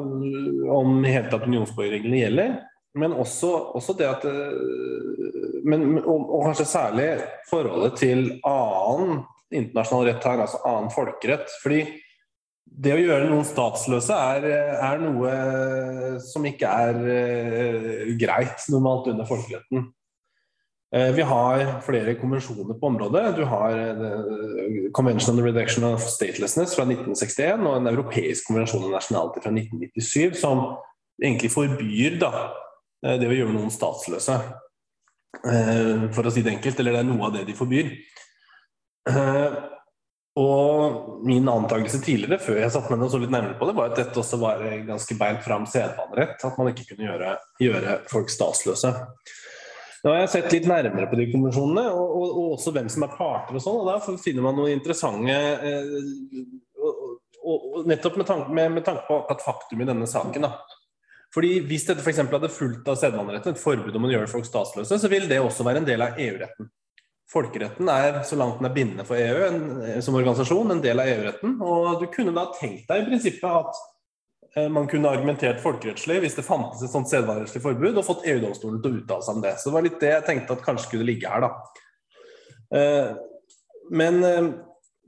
om 0.74 0.98
i 1.06 1.14
hele 1.14 1.30
tatt 1.30 1.46
unionsborgerreglene 1.46 2.24
gjelder, 2.26 2.56
men 3.00 3.14
også, 3.16 3.52
også 3.78 3.96
det 4.02 4.10
at 4.10 4.26
eh, 4.30 5.62
men, 5.64 5.94
og, 6.02 6.26
og 6.28 6.50
kanskje 6.50 6.68
særlig 6.68 7.12
forholdet 7.48 8.02
til 8.02 8.26
annen 8.44 9.22
internasjonal 9.54 10.10
rett 10.10 10.26
her, 10.28 10.42
altså 10.44 10.66
annen 10.66 10.92
folkerett. 10.92 11.54
fordi 11.62 11.86
det 12.64 12.94
å 12.96 13.02
gjøre 13.02 13.28
noen 13.30 13.46
statsløse 13.46 14.16
er, 14.16 14.46
er 14.82 15.02
noe 15.02 15.34
som 16.24 16.46
ikke 16.48 16.70
er 16.70 17.02
uh, 17.04 18.14
greit 18.20 18.66
normalt 18.74 19.10
under 19.12 19.28
folkeretten. 19.30 19.90
Uh, 20.94 21.10
vi 21.14 21.26
har 21.28 21.64
flere 21.86 22.16
konvensjoner 22.18 22.78
på 22.80 22.90
området. 22.90 23.26
Du 23.38 23.44
har 23.50 23.78
uh, 24.00 24.90
Convention 24.96 25.34
on 25.34 25.42
the 25.42 25.46
Reduction 25.46 25.86
of 25.88 26.02
Statelessness 26.06 26.74
fra 26.78 26.88
1961 26.88 27.68
og 27.68 27.78
en 27.78 27.92
europeisk 27.94 28.50
konvensjon 28.50 28.88
om 28.88 28.96
nasjonalitet 28.96 29.46
fra 29.46 29.54
1997 29.54 30.42
som 30.42 30.66
egentlig 31.22 31.54
forbyr 31.54 32.18
da, 32.22 32.32
det 33.04 33.28
å 33.30 33.36
gjøre 33.36 33.54
noen 33.54 33.72
statsløse. 33.72 34.34
For 35.44 36.26
å 36.26 36.32
si 36.34 36.42
det 36.42 36.56
enkelt. 36.56 36.80
Eller 36.82 36.96
det 36.96 37.04
er 37.04 37.08
noe 37.08 37.28
av 37.28 37.36
det 37.36 37.44
de 37.46 37.56
forbyr. 37.58 37.92
Og 40.40 41.22
min 41.28 41.46
antakelse 41.50 42.00
tidligere, 42.02 42.42
før 42.42 42.58
jeg 42.58 42.74
satte 42.74 42.90
meg 42.90 43.00
ned 43.00 43.06
og 43.06 43.14
så 43.14 43.20
litt 43.22 43.34
nærmere 43.34 43.58
på 43.60 43.68
det, 43.70 43.76
var 43.78 43.92
at 43.92 44.00
dette 44.00 44.18
også 44.18 44.40
var 44.42 44.64
ganske 44.88 45.18
beint 45.20 45.44
fram 45.46 45.68
sedvanerett. 45.70 46.42
At 46.42 46.58
man 46.58 46.72
ikke 46.72 46.88
kunne 46.90 47.06
gjøre, 47.12 47.36
gjøre 47.62 47.98
folk 48.10 48.34
statsløse. 48.34 48.94
Nå 50.04 50.12
har 50.12 50.24
jeg 50.24 50.32
sett 50.34 50.52
litt 50.52 50.66
nærmere 50.68 51.08
på 51.08 51.20
de 51.20 51.30
konvensjonene, 51.32 51.86
og, 51.94 52.16
og, 52.18 52.26
og, 52.32 52.48
også 52.58 52.74
hvem 52.76 52.90
som 52.92 53.06
er 53.06 53.14
parter. 53.14 53.56
og 53.56 53.64
sånn, 53.64 53.80
og 53.80 53.88
Da 53.88 54.18
finner 54.20 54.44
man 54.44 54.58
noe 54.58 54.74
interessante 54.74 55.38
eh, 55.70 55.94
og, 57.44 57.84
nettopp 57.88 58.18
med 58.20 58.28
tanke, 58.28 58.56
med, 58.58 58.72
med 58.80 58.86
tanke, 58.88 59.06
på 59.08 59.22
akkurat 59.22 59.46
faktum 59.46 59.84
i 59.84 59.88
denne 59.88 60.10
saken. 60.10 60.50
da. 60.50 60.58
Fordi 61.34 61.60
Hvis 61.70 61.88
dette 61.88 62.04
for 62.04 62.36
hadde 62.36 62.52
fulgt 62.52 62.90
av 62.90 62.98
sedvaneretten, 63.00 63.54
et 63.54 63.62
forbud 63.62 63.96
om 63.96 64.10
å 64.10 64.12
gjøre 64.12 64.32
folk 64.34 64.50
statsløse, 64.50 65.00
så 65.00 65.12
vil 65.12 65.30
det 65.30 65.40
også 65.42 65.66
være 65.66 65.82
en 65.82 65.88
del 65.88 66.04
av 66.06 66.20
EU-retten. 66.20 66.74
Folkeretten 67.32 67.88
er, 67.90 68.20
så 68.28 68.38
langt 68.38 68.60
den 68.60 68.68
er 68.68 68.76
bindende 68.76 69.06
for 69.08 69.18
EU 69.18 69.46
en, 69.48 69.62
som 70.06 70.18
organisasjon, 70.20 70.74
en 70.74 70.84
del 70.84 71.02
av 71.02 71.10
EU-retten. 71.10 71.56
Og 71.64 72.02
du 72.02 72.08
kunne 72.14 72.36
da 72.36 72.50
tenkt 72.58 72.90
deg 72.90 73.04
i 73.04 73.08
prinsippet 73.08 73.48
at 73.64 73.82
Eh, 74.56 74.70
man 74.70 74.88
kunne 74.88 75.10
argumentert 75.10 75.62
folkerettslig 75.64 76.20
hvis 76.22 76.36
det 76.38 76.46
fantes 76.46 76.84
et 76.86 76.94
sånt 76.94 77.10
sedvanerettslig 77.10 77.62
forbud, 77.64 77.98
og 77.98 78.06
fått 78.06 78.28
EU-domstolen 78.30 78.82
til 78.84 78.92
å 78.92 79.00
uttale 79.02 79.26
seg 79.26 79.38
om 79.38 79.46
det. 79.46 79.54
Så 79.58 79.70
det 79.70 79.78
var 79.78 79.88
litt 79.88 80.02
det 80.02 80.12
jeg 80.12 80.28
tenkte 80.28 80.58
at 80.58 80.66
kanskje 80.66 80.90
skulle 80.90 81.08
ligge 81.10 81.30
her, 81.30 81.48
da. 81.48 81.54
Eh, 82.78 83.14
men, 83.94 84.20
eh, 84.24 84.52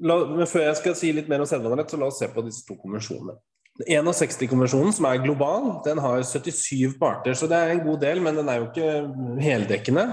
la, 0.05 0.21
men 0.31 0.49
før 0.49 0.69
jeg 0.69 0.79
skal 0.81 0.97
si 0.97 1.11
litt 1.13 1.29
mer 1.31 1.45
om 1.45 1.49
sedvanerett, 1.49 1.93
så 1.93 2.01
la 2.01 2.09
oss 2.09 2.21
se 2.21 2.31
på 2.31 2.45
disse 2.45 2.65
to 2.67 2.77
konvensjonene. 2.79 3.37
61-konvensjonen, 3.85 4.93
som 4.95 5.05
er 5.09 5.19
global, 5.19 5.65
den 5.83 5.99
har 5.99 6.21
77 6.23 6.95
parter, 6.97 7.35
så 7.35 7.49
det 7.51 7.57
er 7.59 7.73
en 7.73 7.83
god 7.83 7.99
del, 8.05 8.21
men 8.23 8.37
den 8.39 8.47
er 8.49 8.61
jo 8.61 8.69
ikke 8.69 9.41
heldekkende. 9.43 10.05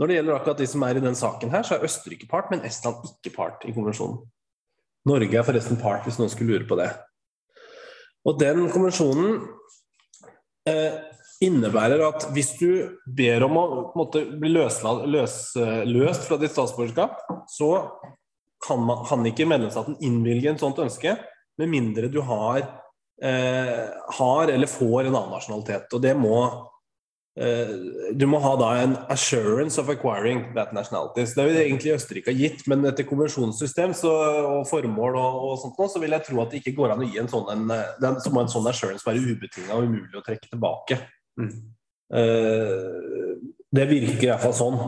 Når 0.00 0.10
det 0.10 0.16
gjelder 0.16 0.34
akkurat 0.34 0.60
de 0.60 0.66
som 0.66 0.84
er 0.86 0.98
i 0.98 1.02
den 1.04 1.16
saken 1.18 1.52
her, 1.54 1.66
så 1.66 1.76
er 1.76 1.86
Østerrike 1.86 2.26
part, 2.30 2.50
men 2.50 2.64
Estland 2.66 3.04
ikke 3.06 3.34
part 3.36 3.66
i 3.68 3.74
konvensjonen. 3.74 4.24
Norge 5.06 5.38
er 5.38 5.46
forresten 5.46 5.78
part, 5.78 6.02
hvis 6.06 6.18
noen 6.18 6.32
skulle 6.32 6.56
lure 6.56 6.66
på 6.68 6.78
det. 6.80 6.88
Og 8.24 8.38
den 8.40 8.64
konvensjonen 8.72 9.36
eh, 10.66 10.96
innebærer 11.44 12.02
at 12.08 12.26
hvis 12.34 12.54
du 12.58 12.68
ber 13.06 13.46
om 13.46 13.60
å 13.60 13.64
måte, 13.94 14.24
bli 14.40 14.50
løsla, 14.56 14.96
løs, 15.06 15.38
løst 15.86 16.26
fra 16.26 16.40
ditt 16.40 16.54
statsborgerskap, 16.56 17.20
så 17.52 17.70
kan, 18.64 18.80
man, 18.80 19.04
kan 19.06 19.22
ikke 19.28 19.46
medlemsstaten 19.46 20.00
innvilge 20.02 20.54
en 20.54 20.62
sånt 20.62 20.80
ønske 20.82 21.18
med 21.60 21.70
mindre 21.70 22.08
du 22.10 22.22
har, 22.26 22.64
eh, 23.22 23.84
har 24.18 24.50
eller 24.50 24.72
får 24.72 25.04
en 25.04 25.12
annen 25.12 25.36
nasjonalitet. 25.36 25.92
Og 25.94 26.02
det 26.02 26.16
må 26.18 26.38
Eh, 26.48 26.73
du 27.34 28.24
må 28.30 28.38
ha 28.38 28.52
da 28.54 28.68
en 28.78 28.92
'assurance 29.10 29.80
of 29.80 29.88
acquiring 29.90 30.54
that 30.54 30.70
nationalities'. 30.70 31.34
Det 31.34 31.46
vil 31.48 31.56
egentlig 31.56 31.94
Østerrike 31.96 32.30
ha 32.30 32.36
gitt, 32.38 32.62
men 32.70 32.86
etter 32.86 33.08
konvensjonssystem 33.08 33.94
så, 33.94 34.12
og 34.60 34.68
formål 34.70 35.18
og, 35.18 35.40
og, 35.42 35.58
sånt 35.58 35.78
nå, 35.78 35.88
så 35.90 36.02
vil 36.02 36.14
jeg 36.14 36.26
tro 36.28 36.42
at 36.42 36.52
det 36.52 36.62
ikke 36.62 36.76
går 36.78 36.94
an 36.94 37.02
å 37.02 37.08
gi 37.10 37.18
en 37.18 37.32
sånn 37.32 37.50
en, 37.50 37.66
den, 38.00 38.20
så 38.22 38.30
må 38.30 38.44
en 38.44 38.52
sånn 38.54 38.70
assurance 38.70 39.02
være 39.06 39.34
ubetinga 39.34 39.74
og 39.74 39.88
umulig 39.88 40.14
å 40.20 40.22
trekke 40.22 40.52
tilbake. 40.52 41.00
Mm. 41.40 41.50
Uh, 42.14 43.34
det 43.74 43.90
virker 43.90 44.28
iallfall 44.28 44.54
sånn. 44.54 44.80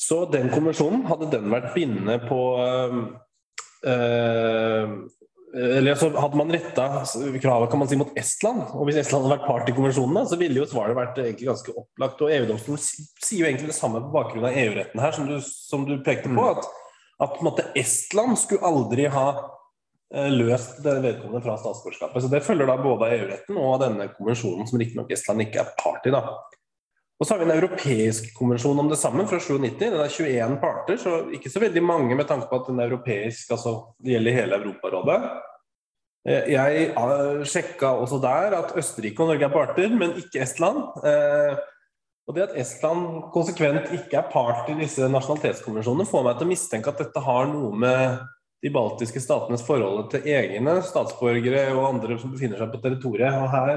Så 0.00 0.24
den 0.32 0.48
konvensjonen, 0.48 1.04
hadde 1.10 1.28
den 1.34 1.50
vært 1.52 1.74
bindende 1.74 2.16
på 2.24 2.40
uh, 2.56 3.00
uh, 3.84 4.94
eller 5.54 5.94
så 5.98 6.10
Hadde 6.14 6.36
man 6.38 6.52
retta 6.52 7.04
kravet 7.42 7.70
kan 7.70 7.78
man 7.78 7.88
si, 7.88 7.96
mot 7.98 8.18
Estland, 8.18 8.62
og 8.70 8.86
hvis 8.86 9.00
Estland 9.02 9.24
hadde 9.24 9.36
vært 9.36 9.48
part 9.48 9.70
i 9.70 9.74
konvensjonene, 9.74 10.22
så 10.30 10.38
ville 10.38 10.62
jo 10.62 10.66
svaret 10.70 10.98
vært 10.98 11.18
egentlig 11.18 11.48
ganske 11.48 11.74
opplagt. 11.74 12.22
og 12.22 12.34
EU-domstolen 12.34 12.82
sier 12.82 13.40
jo 13.42 13.48
egentlig 13.48 13.72
det 13.72 13.78
samme 13.78 14.02
på 14.04 14.12
bakgrunn 14.14 14.46
av 14.46 14.58
EU-retten 14.62 15.02
her, 15.02 15.16
som 15.16 15.26
du, 15.26 15.38
som 15.42 15.86
du, 15.88 15.96
pekte 16.06 16.30
på. 16.30 16.44
At, 16.52 16.68
At, 17.20 17.34
at 17.34 17.42
måte, 17.44 17.66
Estland 17.78 18.38
skulle 18.38 18.68
aldri 18.68 19.08
ha 19.10 19.26
uh, 19.40 20.30
løst 20.30 20.78
det 20.84 20.96
vedkommende 21.02 21.42
fra 21.44 21.58
statsborgerskapet. 21.58 22.22
Så 22.22 22.30
Det 22.32 22.44
følger 22.46 22.70
da 22.70 22.78
både 22.80 23.08
av 23.08 23.18
EU-retten 23.18 23.58
og 23.58 23.74
av 23.74 23.82
denne 23.88 24.08
konvensjonen, 24.14 24.70
som 24.70 24.78
riktignok 24.80 25.10
Estland 25.16 25.48
ikke 25.48 25.64
er 25.64 25.74
part 25.82 26.06
i. 26.06 26.14
da. 26.14 26.22
Og 27.20 27.26
så 27.26 27.34
har 27.34 27.42
vi 27.42 27.50
en 27.50 27.58
europeisk 27.58 28.30
konvensjon 28.32 28.78
om 28.80 28.88
det 28.88 28.96
samme, 28.96 29.26
fra 29.28 29.36
97. 29.36 29.76
Den 29.82 29.98
er 30.00 30.08
21 30.08 30.54
parter, 30.62 30.96
så 30.96 31.18
ikke 31.36 31.52
så 31.52 31.60
veldig 31.60 31.82
mange 31.84 32.16
med 32.16 32.24
tanke 32.30 32.48
på 32.48 32.62
at 32.62 32.70
den 32.70 32.80
er 32.80 32.88
europeisk, 32.88 33.50
altså 33.52 33.74
det 34.00 34.14
gjelder 34.14 34.38
hele 34.38 34.60
Europarådet. 34.62 35.18
Eh, 36.28 36.48
jeg 36.54 37.44
sjekka 37.48 37.92
også 38.00 38.22
der 38.24 38.56
at 38.56 38.72
Østerrike 38.80 39.20
og 39.20 39.34
Norge 39.34 39.44
er 39.44 39.52
parter, 39.52 39.92
men 39.92 40.16
ikke 40.16 40.40
Estland. 40.46 40.80
Eh, 41.04 41.60
og 42.28 42.36
det 42.36 42.46
at 42.46 42.56
Estland 42.62 43.06
konsekvent 43.34 43.92
ikke 43.98 44.16
er 44.22 44.32
part 44.32 44.68
i 44.72 44.78
disse 44.80 45.08
nasjonalitetskonvensjonene, 45.12 46.08
får 46.08 46.24
meg 46.24 46.40
til 46.40 46.48
å 46.48 46.52
mistenke 46.54 46.92
at 46.92 47.04
dette 47.04 47.24
har 47.26 47.52
noe 47.52 47.72
med 47.84 48.20
de 48.60 48.72
baltiske 48.72 49.22
statenes 49.22 49.62
forhold 49.64 50.10
til 50.12 50.26
egne 50.28 50.76
statsborgere 50.84 51.70
og 51.72 51.86
andre 51.86 52.18
som 52.20 52.34
befinner 52.34 52.60
seg 52.60 52.74
på 52.74 52.82
territoriet. 52.82 53.32
Og 53.40 53.48
her 53.54 53.72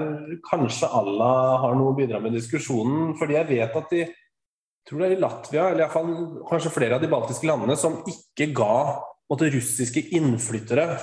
kanskje 0.50 0.92
alle 0.92 1.30
har 1.64 1.78
noe 1.80 1.94
å 1.94 1.98
bidra 1.98 2.20
med 2.20 2.34
i 2.34 2.42
diskusjonen, 2.42 3.14
fordi 3.20 3.38
jeg 3.38 3.50
vet 3.54 3.80
at 3.80 3.96
de 3.96 4.04
tror 4.84 5.00
det 5.00 5.08
er 5.08 5.16
i 5.16 5.24
Latvia, 5.24 5.66
eller 5.70 5.86
iallfall 5.86 6.14
kanskje 6.50 6.74
flere 6.76 6.98
av 6.98 7.04
de 7.04 7.12
baltiske 7.12 7.48
landene, 7.48 7.78
som 7.80 8.02
ikke 8.10 8.50
ga 8.56 8.76
måtte, 9.32 9.48
russiske 9.54 10.04
innflyttere 10.18 10.98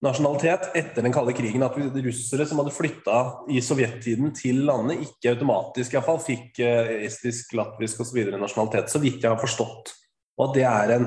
nasjonalitet 0.00 0.70
etter 0.80 1.04
den 1.04 1.12
kalde 1.12 1.34
krigen. 1.36 1.64
At 1.66 1.76
russere 1.76 2.46
som 2.48 2.62
hadde 2.62 2.72
flytta 2.74 3.18
i 3.52 3.60
sovjettiden 3.64 4.32
til 4.36 4.64
landet, 4.68 5.04
ikke 5.04 5.34
automatisk 5.34 5.94
i 5.98 6.04
fall, 6.06 6.22
fikk 6.24 6.62
eh, 6.64 6.94
estisk, 7.10 7.52
latvisk 7.58 8.00
osv. 8.06 8.22
nasjonalitet. 8.32 8.88
Så 8.92 9.02
vidt 9.02 9.20
jeg 9.20 9.32
har 9.32 9.40
forstått. 9.40 9.92
Og 10.40 10.48
at 10.48 10.56
det 10.56 10.64
er 10.64 10.94
en 10.96 11.06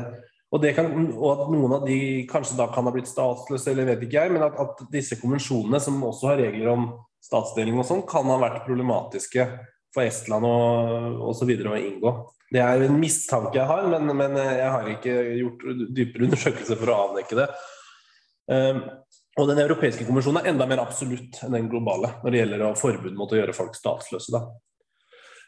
og, 0.54 0.66
kan, 0.78 0.92
og, 1.16 1.30
at 1.32 1.48
noen 1.50 1.76
av 1.80 1.88
de 1.88 1.98
kanskje 2.30 2.60
da 2.60 2.68
kan 2.70 2.86
ha 2.86 2.94
blitt 2.94 3.10
statsløse, 3.10 3.72
eller 3.72 3.88
vet 3.90 4.06
ikke 4.06 4.20
jeg, 4.20 4.34
men 4.36 4.46
at, 4.46 4.60
at 4.62 4.84
disse 4.94 5.18
konvensjonene, 5.18 5.80
som 5.82 6.04
også 6.06 6.30
har 6.30 6.42
regler 6.44 6.70
om 6.76 6.92
statsdeling 7.24 7.80
og 7.82 7.88
sånn, 7.88 8.04
kan 8.10 8.28
ha 8.30 8.38
vært 8.42 8.66
problematiske 8.68 9.48
for 9.94 10.06
Estland 10.06 10.46
og 10.46 11.24
osv. 11.32 11.50
å 11.50 11.78
inngå. 11.80 12.14
Det 12.54 12.62
er 12.62 12.84
en 12.86 13.00
mistanke 13.02 13.58
jeg 13.58 13.70
har, 13.70 13.88
men, 13.90 14.12
men, 14.18 14.36
jeg 14.38 14.68
har 14.76 14.90
ikke 14.92 15.16
gjort 15.40 15.64
dypere 15.96 16.28
undersøkelser 16.28 16.78
for 16.78 16.92
å 16.94 17.00
avdekke 17.08 17.40
det. 17.40 17.48
Um, 18.54 18.84
og 19.40 19.48
Den 19.50 19.64
europeiske 19.64 20.06
konvensjonen 20.06 20.44
er 20.44 20.52
enda 20.52 20.68
mer 20.70 20.84
absolutt 20.84 21.40
enn 21.42 21.56
den 21.56 21.70
globale 21.72 22.12
når 22.22 22.30
det 22.30 22.42
gjelder 22.44 22.66
å 22.68 22.76
forbud 22.78 23.16
mot 23.18 23.32
å 23.34 23.40
gjøre 23.40 23.56
folk 23.58 23.74
statsløse. 23.78 24.30
Da. 24.36 24.44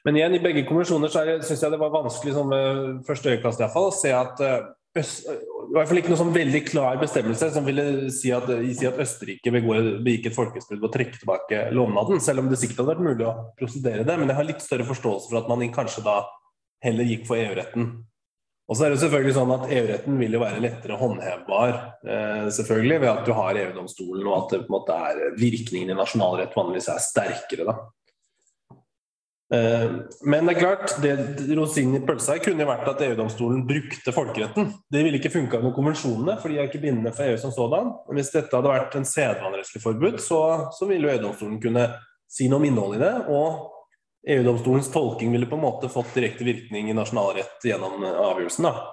Men 0.08 0.18
igjen, 0.18 0.38
i 0.38 0.42
begge 0.42 0.66
konvensjoner 0.66 1.14
så 1.14 1.22
syns 1.46 1.62
jeg 1.62 1.74
det 1.74 1.82
var 1.82 1.94
vanskelig 1.94 2.34
sånn 2.34 2.50
ved 2.50 2.82
første 3.06 3.36
øyekast 3.36 3.62
i 3.62 3.66
hvert 3.66 3.76
fall, 3.76 3.92
å 3.92 3.94
se 3.94 4.16
at 4.16 4.42
uh, 4.42 4.72
i 4.96 5.74
hvert 5.76 5.90
fall 5.90 6.00
ikke 6.00 6.12
noe 6.14 6.20
sånn 6.22 6.36
veldig 6.36 6.62
klar 6.70 7.00
bestemmelse 7.02 7.50
som 7.52 7.66
ville 7.68 8.08
si 8.16 8.30
at, 8.32 8.48
si 8.48 8.88
at 8.88 9.00
Østerrike 9.04 9.52
begikk 9.52 10.30
et 10.30 10.38
folkesbrudd 10.38 10.88
å 10.88 10.92
trekke 10.94 11.20
tilbake 11.20 11.66
lovnaden, 11.76 12.22
selv 12.24 12.44
om 12.44 12.48
det 12.52 12.62
sikkert 12.62 12.84
hadde 12.84 12.94
vært 12.94 13.06
mulig 13.10 13.28
å 13.28 13.36
prosedere 13.60 14.06
det. 14.08 14.16
Men 14.22 14.32
jeg 14.32 14.40
har 14.40 14.48
litt 14.48 14.64
større 14.64 14.88
forståelse 14.88 15.32
for 15.32 15.42
at 15.42 15.50
man 15.52 15.66
kanskje 15.76 16.06
da 16.06 16.22
heller 16.86 17.10
gikk 17.10 17.26
for 17.28 17.42
EU-retten. 17.42 17.90
Og 18.66 18.78
så 18.78 18.88
er 18.88 18.96
det 18.96 19.02
selvfølgelig 19.04 19.36
sånn 19.36 19.52
at 19.54 19.68
EU-retten 19.68 20.16
vil 20.18 20.38
jo 20.38 20.42
være 20.42 20.62
lettere 20.64 20.98
håndhevbar 20.98 21.74
eh, 21.76 22.48
selvfølgelig 22.56 23.02
ved 23.04 23.12
at 23.12 23.28
du 23.28 23.36
har 23.38 23.60
EU-domstolen, 23.62 24.24
og 24.26 24.38
at 24.40 24.56
det 24.56 24.62
på 24.64 24.72
en 24.72 24.78
måte 24.80 24.96
er 25.12 25.38
virkningen 25.38 25.92
i 25.92 26.00
nasjonalrett 26.00 26.56
vanligvis 26.58 26.90
er 26.96 27.04
sterkere. 27.04 27.68
da. 27.68 27.76
Eh, 29.54 29.92
men 30.26 30.48
det 30.48 30.56
er 30.56 30.60
klart, 30.60 30.96
det 31.04 31.14
rosinen 31.58 32.00
i 32.00 32.06
pølsa 32.06 32.40
kunne 32.42 32.66
vært 32.66 32.88
at 32.90 33.04
EU-domstolen 33.06 33.62
brukte 33.68 34.14
folkeretten. 34.16 34.72
Det 34.92 35.04
ville 35.06 35.20
ikke 35.20 35.34
funka 35.36 35.62
med 35.62 35.76
konvensjonene, 35.76 36.38
for 36.42 36.50
de 36.50 36.58
er 36.60 36.70
ikke 36.70 36.82
bindende 36.82 37.14
for 37.16 37.30
EU 37.30 37.38
som 37.42 37.54
sådan. 37.54 37.92
Men 38.08 38.20
hvis 38.20 38.34
dette 38.34 38.58
hadde 38.58 38.74
vært 38.74 38.98
en 38.98 39.08
sedvanerettslig 39.10 39.84
forbud, 39.84 40.20
så, 40.24 40.42
så 40.74 40.90
ville 40.90 41.14
EU-domstolen 41.14 41.62
kunne 41.64 41.88
si 42.32 42.50
noe 42.50 42.64
om 42.64 42.68
innholdet 42.70 43.00
i 43.00 43.06
det. 43.06 43.14
Og 43.36 44.34
EU-domstolens 44.36 44.90
tolking 44.94 45.36
ville 45.36 45.50
på 45.50 45.60
en 45.60 45.66
måte 45.68 45.92
fått 45.94 46.16
direkte 46.18 46.48
virkning 46.48 46.90
i 46.90 46.98
nasjonalrett 46.98 47.70
gjennom 47.70 48.02
avgjørelsen. 48.02 48.66
da. 48.66 48.92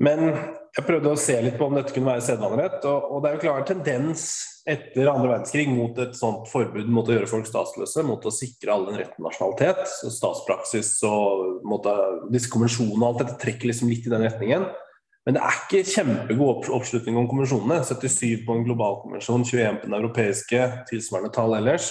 Men 0.00 0.32
jeg 0.76 0.84
prøvde 0.84 1.12
å 1.12 1.18
se 1.20 1.38
litt 1.40 1.56
på 1.56 1.70
om 1.70 1.76
dette 1.78 1.94
kunne 1.94 2.10
være 2.10 2.24
sedvanerett, 2.26 2.82
og, 2.84 3.08
og 3.08 3.22
det 3.22 3.30
er 3.30 3.36
jo 3.38 3.42
klar 3.46 3.66
tendens 3.68 4.26
etter 4.68 5.08
andre 5.08 5.30
verdenskrig 5.30 5.68
mot 5.70 5.98
et 6.02 6.16
sånt 6.18 6.48
forbud 6.50 6.88
mot 6.92 7.06
å 7.08 7.14
gjøre 7.14 7.28
folk 7.30 7.46
statsløse, 7.48 8.02
mot 8.04 8.24
å 8.26 8.32
sikre 8.34 8.74
alle 8.74 8.92
en 8.92 8.98
rett 9.00 9.12
til 9.14 9.24
nasjonalitet. 9.24 9.84
Statspraksis 10.12 10.90
og 11.06 11.62
måtte, 11.70 11.94
disse 12.34 12.50
konvensjonene 12.52 12.98
og 12.98 13.06
alt 13.08 13.22
dette 13.22 13.38
trekker 13.44 13.70
liksom 13.70 13.92
litt 13.92 14.08
i 14.08 14.12
den 14.12 14.26
retningen. 14.26 14.66
Men 15.26 15.38
det 15.38 15.42
er 15.42 15.60
ikke 15.62 15.86
kjempegod 15.90 16.68
oppslutning 16.76 17.16
om 17.18 17.30
konvensjonene. 17.30 17.80
77 17.86 18.44
på 18.46 18.58
en 18.58 18.66
global 18.66 19.00
konvensjon, 19.04 19.46
21 19.46 19.80
på 19.80 19.88
den 19.88 19.96
europeiske, 19.98 20.66
tilsvarende 20.90 21.32
tall 21.34 21.56
ellers. 21.56 21.88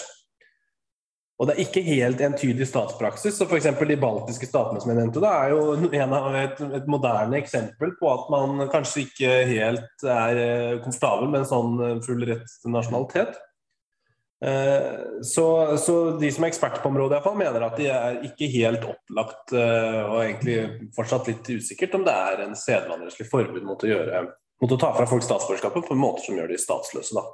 Og 1.36 1.50
det 1.50 1.56
er 1.56 1.66
ikke 1.66 1.84
helt 1.84 2.22
entydig 2.24 2.66
statspraksis. 2.70 3.36
så 3.36 3.48
F.eks. 3.48 3.68
de 3.76 3.98
baltiske 4.00 4.48
statene 4.48 4.80
som 4.80 4.92
jeg 4.92 5.02
nevnte, 5.02 5.24
da, 5.24 5.34
er 5.44 5.52
jo 5.52 5.74
et, 5.76 6.62
et, 6.64 6.88
moderne 6.88 7.42
eksempel 7.42 7.92
på 8.00 8.12
at 8.12 8.30
man 8.32 8.70
kanskje 8.72 9.04
ikke 9.04 9.34
helt 9.50 10.06
er 10.08 10.40
eh, 10.46 10.78
komfortabel 10.86 11.34
med 11.34 11.44
en 11.44 11.50
sånn 11.50 11.76
eh, 11.84 12.00
full 12.08 12.24
rett 12.30 12.56
til 12.62 12.72
nasjonalitet. 12.72 13.36
Eh, 14.48 14.96
så, 15.28 15.48
så, 15.82 16.00
de 16.22 16.32
som 16.32 16.48
er 16.48 16.54
eksperter 16.54 16.80
på 16.80 16.94
området, 16.94 17.12
i 17.12 17.18
hvert 17.18 17.28
fall, 17.28 17.40
mener 17.44 17.68
at 17.68 17.80
de 17.84 17.92
er 17.92 18.22
ikke 18.30 18.52
helt 18.56 18.88
opplagt, 18.96 19.56
og 19.60 20.18
egentlig 20.22 20.60
fortsatt 20.96 21.28
litt 21.34 21.52
usikkert 21.52 22.00
om 22.00 22.08
det 22.08 22.16
er 22.16 22.46
en 22.46 22.56
sedvanerettslig 22.60 23.28
forbud 23.28 23.68
mot 23.68 23.84
å, 23.84 23.92
gjøre, 23.92 24.28
mot 24.64 24.72
å 24.72 24.80
ta 24.80 24.96
fra 24.96 25.10
folk 25.10 25.28
statsborgerskapet 25.28 25.84
på 25.90 25.98
en 25.98 26.06
måte 26.08 26.24
som 26.24 26.40
gjør 26.40 26.56
de 26.56 26.64
statsløse. 26.64 27.12
da. 27.20 27.28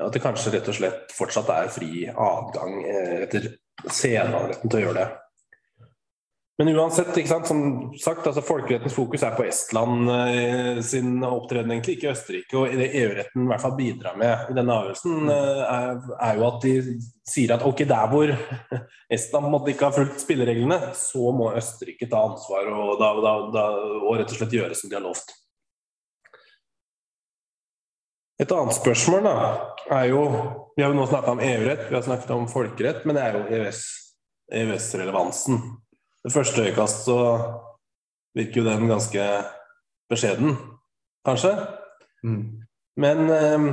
At 0.00 0.14
det 0.14 0.22
kanskje 0.24 0.56
rett 0.56 0.70
og 0.70 0.78
slett 0.78 1.12
fortsatt 1.14 1.52
er 1.54 1.74
fri 1.74 2.06
adgang 2.08 2.80
eh, 2.84 3.20
etter 3.26 3.52
sedvaneretten 3.84 4.70
til 4.70 4.80
å 4.80 4.86
gjøre 4.88 5.02
det. 5.02 5.10
Men 6.58 6.68
uansett, 6.68 7.28
som 7.46 7.92
sagt, 7.98 8.26
altså 8.26 8.42
folkerettens 8.46 8.94
fokus 8.94 9.24
er 9.26 9.32
på 9.34 9.42
Estland 9.42 10.10
eh, 10.10 10.78
sin 10.86 11.16
opptreden, 11.26 11.72
egentlig, 11.72 11.96
ikke 11.96 12.12
Østerrike. 12.12 12.60
Og 12.60 12.76
det 12.78 12.92
EU-retten 13.00 13.42
i 13.42 13.50
hvert 13.50 13.64
fall 13.64 13.74
bidrar 13.74 14.14
med 14.20 14.52
i 14.52 14.54
denne 14.54 14.76
avgjørelsen, 14.78 15.32
eh, 15.34 15.62
er, 15.64 16.04
er, 16.14 16.38
jo 16.38 16.46
at 16.46 16.60
de 16.62 16.74
sier 17.26 17.56
at 17.56 17.66
ok, 17.66 17.82
der 17.90 18.12
hvor 18.12 18.30
Estland 19.18 19.50
måtte 19.50 19.74
ikke 19.74 19.90
ha 19.90 19.96
fulgt 19.96 20.22
spillereglene, 20.22 20.78
så 20.94 21.34
må 21.34 21.50
Østerrike 21.58 22.06
ta 22.12 22.22
ansvar 22.28 22.70
og, 22.70 22.92
da, 23.02 23.10
da, 23.26 23.34
da, 23.58 23.66
og 24.04 24.20
rett 24.20 24.30
og 24.30 24.38
slett 24.38 24.54
gjøre 24.54 24.78
som 24.78 24.92
de 24.92 25.00
har 25.00 25.02
lovt. 25.08 25.34
Et 28.42 28.50
annet 28.50 28.74
spørsmål 28.74 29.22
da, 29.28 29.34
er 29.94 30.08
jo 30.10 30.24
Vi 30.74 30.82
har 30.82 30.90
jo 30.90 30.98
nå 30.98 31.06
snakka 31.06 31.36
om 31.36 31.40
EU-rett, 31.44 31.86
vi 31.86 31.94
har 31.94 32.02
snakket 32.02 32.30
om 32.34 32.48
folkerett, 32.50 33.04
men 33.06 33.14
det 33.14 33.22
er 33.22 33.36
jo 33.36 33.42
EØS-relevansen. 34.58 35.60
Ved 36.24 36.32
første 36.34 36.64
øyekast 36.64 37.04
så 37.06 37.18
virker 38.34 38.60
jo 38.60 38.66
den 38.66 38.88
ganske 38.90 39.26
beskjeden, 40.10 40.56
kanskje. 41.26 41.52
Mm. 42.24 42.42
Men 42.96 43.18
um, 43.30 43.68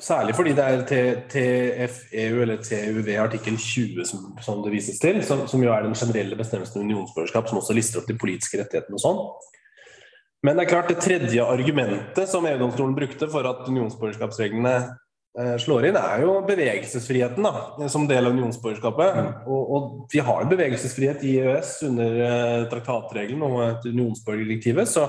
særlig 0.00 0.34
fordi 0.36 0.52
det 0.58 0.64
er 0.64 0.84
TFEU 1.32 2.42
eller 2.42 2.62
TUV 2.62 3.08
artikkel 3.18 3.56
20 3.56 4.04
som, 4.04 4.38
som 4.42 4.62
det 4.64 4.72
vises 4.72 5.00
til, 5.00 5.24
som, 5.24 5.46
som, 5.48 5.62
jo 5.64 5.72
er 5.72 5.86
den 5.86 5.94
generelle 5.94 6.36
bestemmelsen 6.36 6.80
om 6.80 6.86
unionsborgerskap, 6.90 7.48
som 7.48 7.58
også 7.58 7.72
lister 7.72 8.02
opp 8.02 8.08
de 8.10 8.18
politiske 8.18 8.60
rettighetene 8.60 9.00
og 9.00 9.04
sånn. 9.04 9.22
Men 10.46 10.54
det 10.54 10.66
er 10.66 10.70
klart 10.70 10.90
det 10.92 11.00
tredje 11.02 11.42
argumentet 11.42 12.30
som 12.30 12.46
EU-domstolen 12.46 12.94
brukte 12.94 13.26
for 13.30 13.46
at 13.48 13.64
unionsborgerskapsreglene 13.66 14.74
eh, 14.78 15.56
slår 15.58 15.88
inn, 15.88 15.98
er 15.98 16.22
jo 16.22 16.36
bevegelsesfriheten 16.46 17.46
da, 17.48 17.88
som 17.90 18.06
del 18.06 18.28
av 18.28 18.36
unionsborgerskapet. 18.36 19.18
Mm. 19.18 19.32
Og, 19.48 19.72
og, 19.74 19.88
vi 20.12 20.22
har 20.22 20.46
bevegelsesfrihet 20.50 21.24
i 21.26 21.40
EØS 21.42 21.72
under 21.90 22.20
uh, 22.22 22.68
traktatregelen 22.70 23.42
og 23.48 23.58
etter 23.66 23.96
unionsborgerdirektivet. 23.96 24.86
Så 24.86 25.08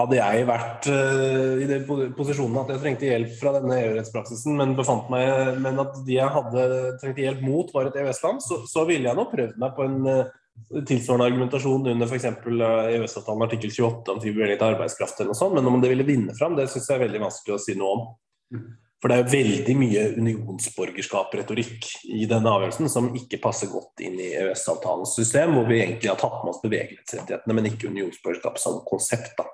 hadde 0.00 0.16
jeg 0.16 0.48
vært 0.48 0.88
uh, 0.88 1.60
i 1.60 1.68
den 1.68 1.84
posisjonen 2.16 2.62
at 2.62 2.72
jeg 2.72 2.84
trengte 2.86 3.10
hjelp 3.10 3.36
fra 3.42 3.52
denne 3.58 3.76
EU-rettspraksisen, 3.84 4.56
men 4.56 4.72
befant 4.78 5.12
meg 5.12 5.60
men 5.60 5.84
at 5.84 6.00
de 6.06 6.16
jeg 6.16 6.32
hadde 6.40 6.68
trengte 7.02 7.26
hjelp 7.26 7.44
mot, 7.44 7.76
var 7.76 7.92
et 7.92 8.00
EØS-land, 8.00 8.40
så, 8.46 8.62
så, 8.70 8.88
ville 8.88 9.10
jeg 9.10 9.20
nå 9.20 9.28
prøvd 9.28 9.60
meg 9.60 9.76
på 9.76 9.84
en 9.84 10.00
uh, 10.08 10.36
tilsvarende 10.86 11.26
argumentasjon 11.26 11.88
under 11.92 12.06
f.eks. 12.06 12.26
EØS-avtalen 12.26 13.46
artikkel 13.46 13.72
28 13.72 14.14
om 14.14 14.20
fri 14.22 14.34
til 14.36 14.66
arbeidskraft 14.66 15.20
eller 15.20 15.32
noe 15.32 15.40
sånt, 15.40 15.56
men 15.56 15.66
om 15.70 15.80
det 15.82 15.90
ville 15.92 16.06
vinne 16.06 16.36
fram, 16.38 16.56
det 16.58 16.68
syns 16.70 16.88
jeg 16.90 16.98
er 16.98 17.04
veldig 17.06 17.24
vanskelig 17.24 17.56
å 17.56 17.60
si 17.62 17.76
noe 17.78 17.96
om. 17.96 18.06
Mm. 18.54 18.70
For 19.00 19.08
det 19.08 19.16
er 19.16 19.30
veldig 19.32 19.74
mye 19.80 20.02
unionsborgerskap-retorikk 20.20 21.86
i 22.12 22.26
denne 22.28 22.52
avgjørelsen 22.52 22.90
som 22.92 23.08
ikke 23.16 23.40
passer 23.40 23.70
godt 23.72 24.02
inn 24.04 24.18
i 24.20 24.34
EØS-avtalens 24.36 25.14
system, 25.16 25.54
hvor 25.56 25.70
vi 25.70 25.78
egentlig 25.80 26.10
har 26.12 26.20
tatt 26.20 26.42
med 26.42 26.52
oss 26.52 26.60
bevegelighetsrettighetene, 26.64 27.56
men 27.56 27.70
ikke 27.70 27.88
unionsborgerskap 27.88 28.60
som 28.60 28.82
konsept. 28.88 29.32
da. 29.40 29.48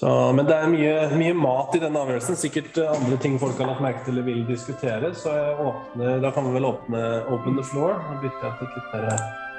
Så, 0.00 0.08
men 0.32 0.46
det 0.48 0.54
er 0.56 0.70
mye, 0.72 0.92
mye, 1.12 1.32
mat 1.36 1.74
i 1.76 1.80
denne 1.82 2.00
avgjørelsen. 2.00 2.38
Sikkert 2.40 2.78
andre 2.86 3.18
ting 3.20 3.34
folk 3.42 3.58
har 3.60 3.68
lagt 3.68 3.84
merke 3.84 4.00
til 4.06 4.14
eller 4.14 4.24
vil 4.30 4.46
diskutere. 4.48 5.12
Så 5.12 5.34
åpner, 5.60 6.22
da 6.24 6.30
kan 6.32 6.48
vi 6.48 6.54
vel 6.56 6.70
åpne 6.70 7.04
open 7.28 7.60
the 7.60 7.66
floor. 7.68 8.00
Da 8.08 8.16
bytter 8.22 8.48
jeg 8.48 8.56
til 8.62 8.70
et 8.70 8.78
litt 8.80 8.94
mer 8.96 9.49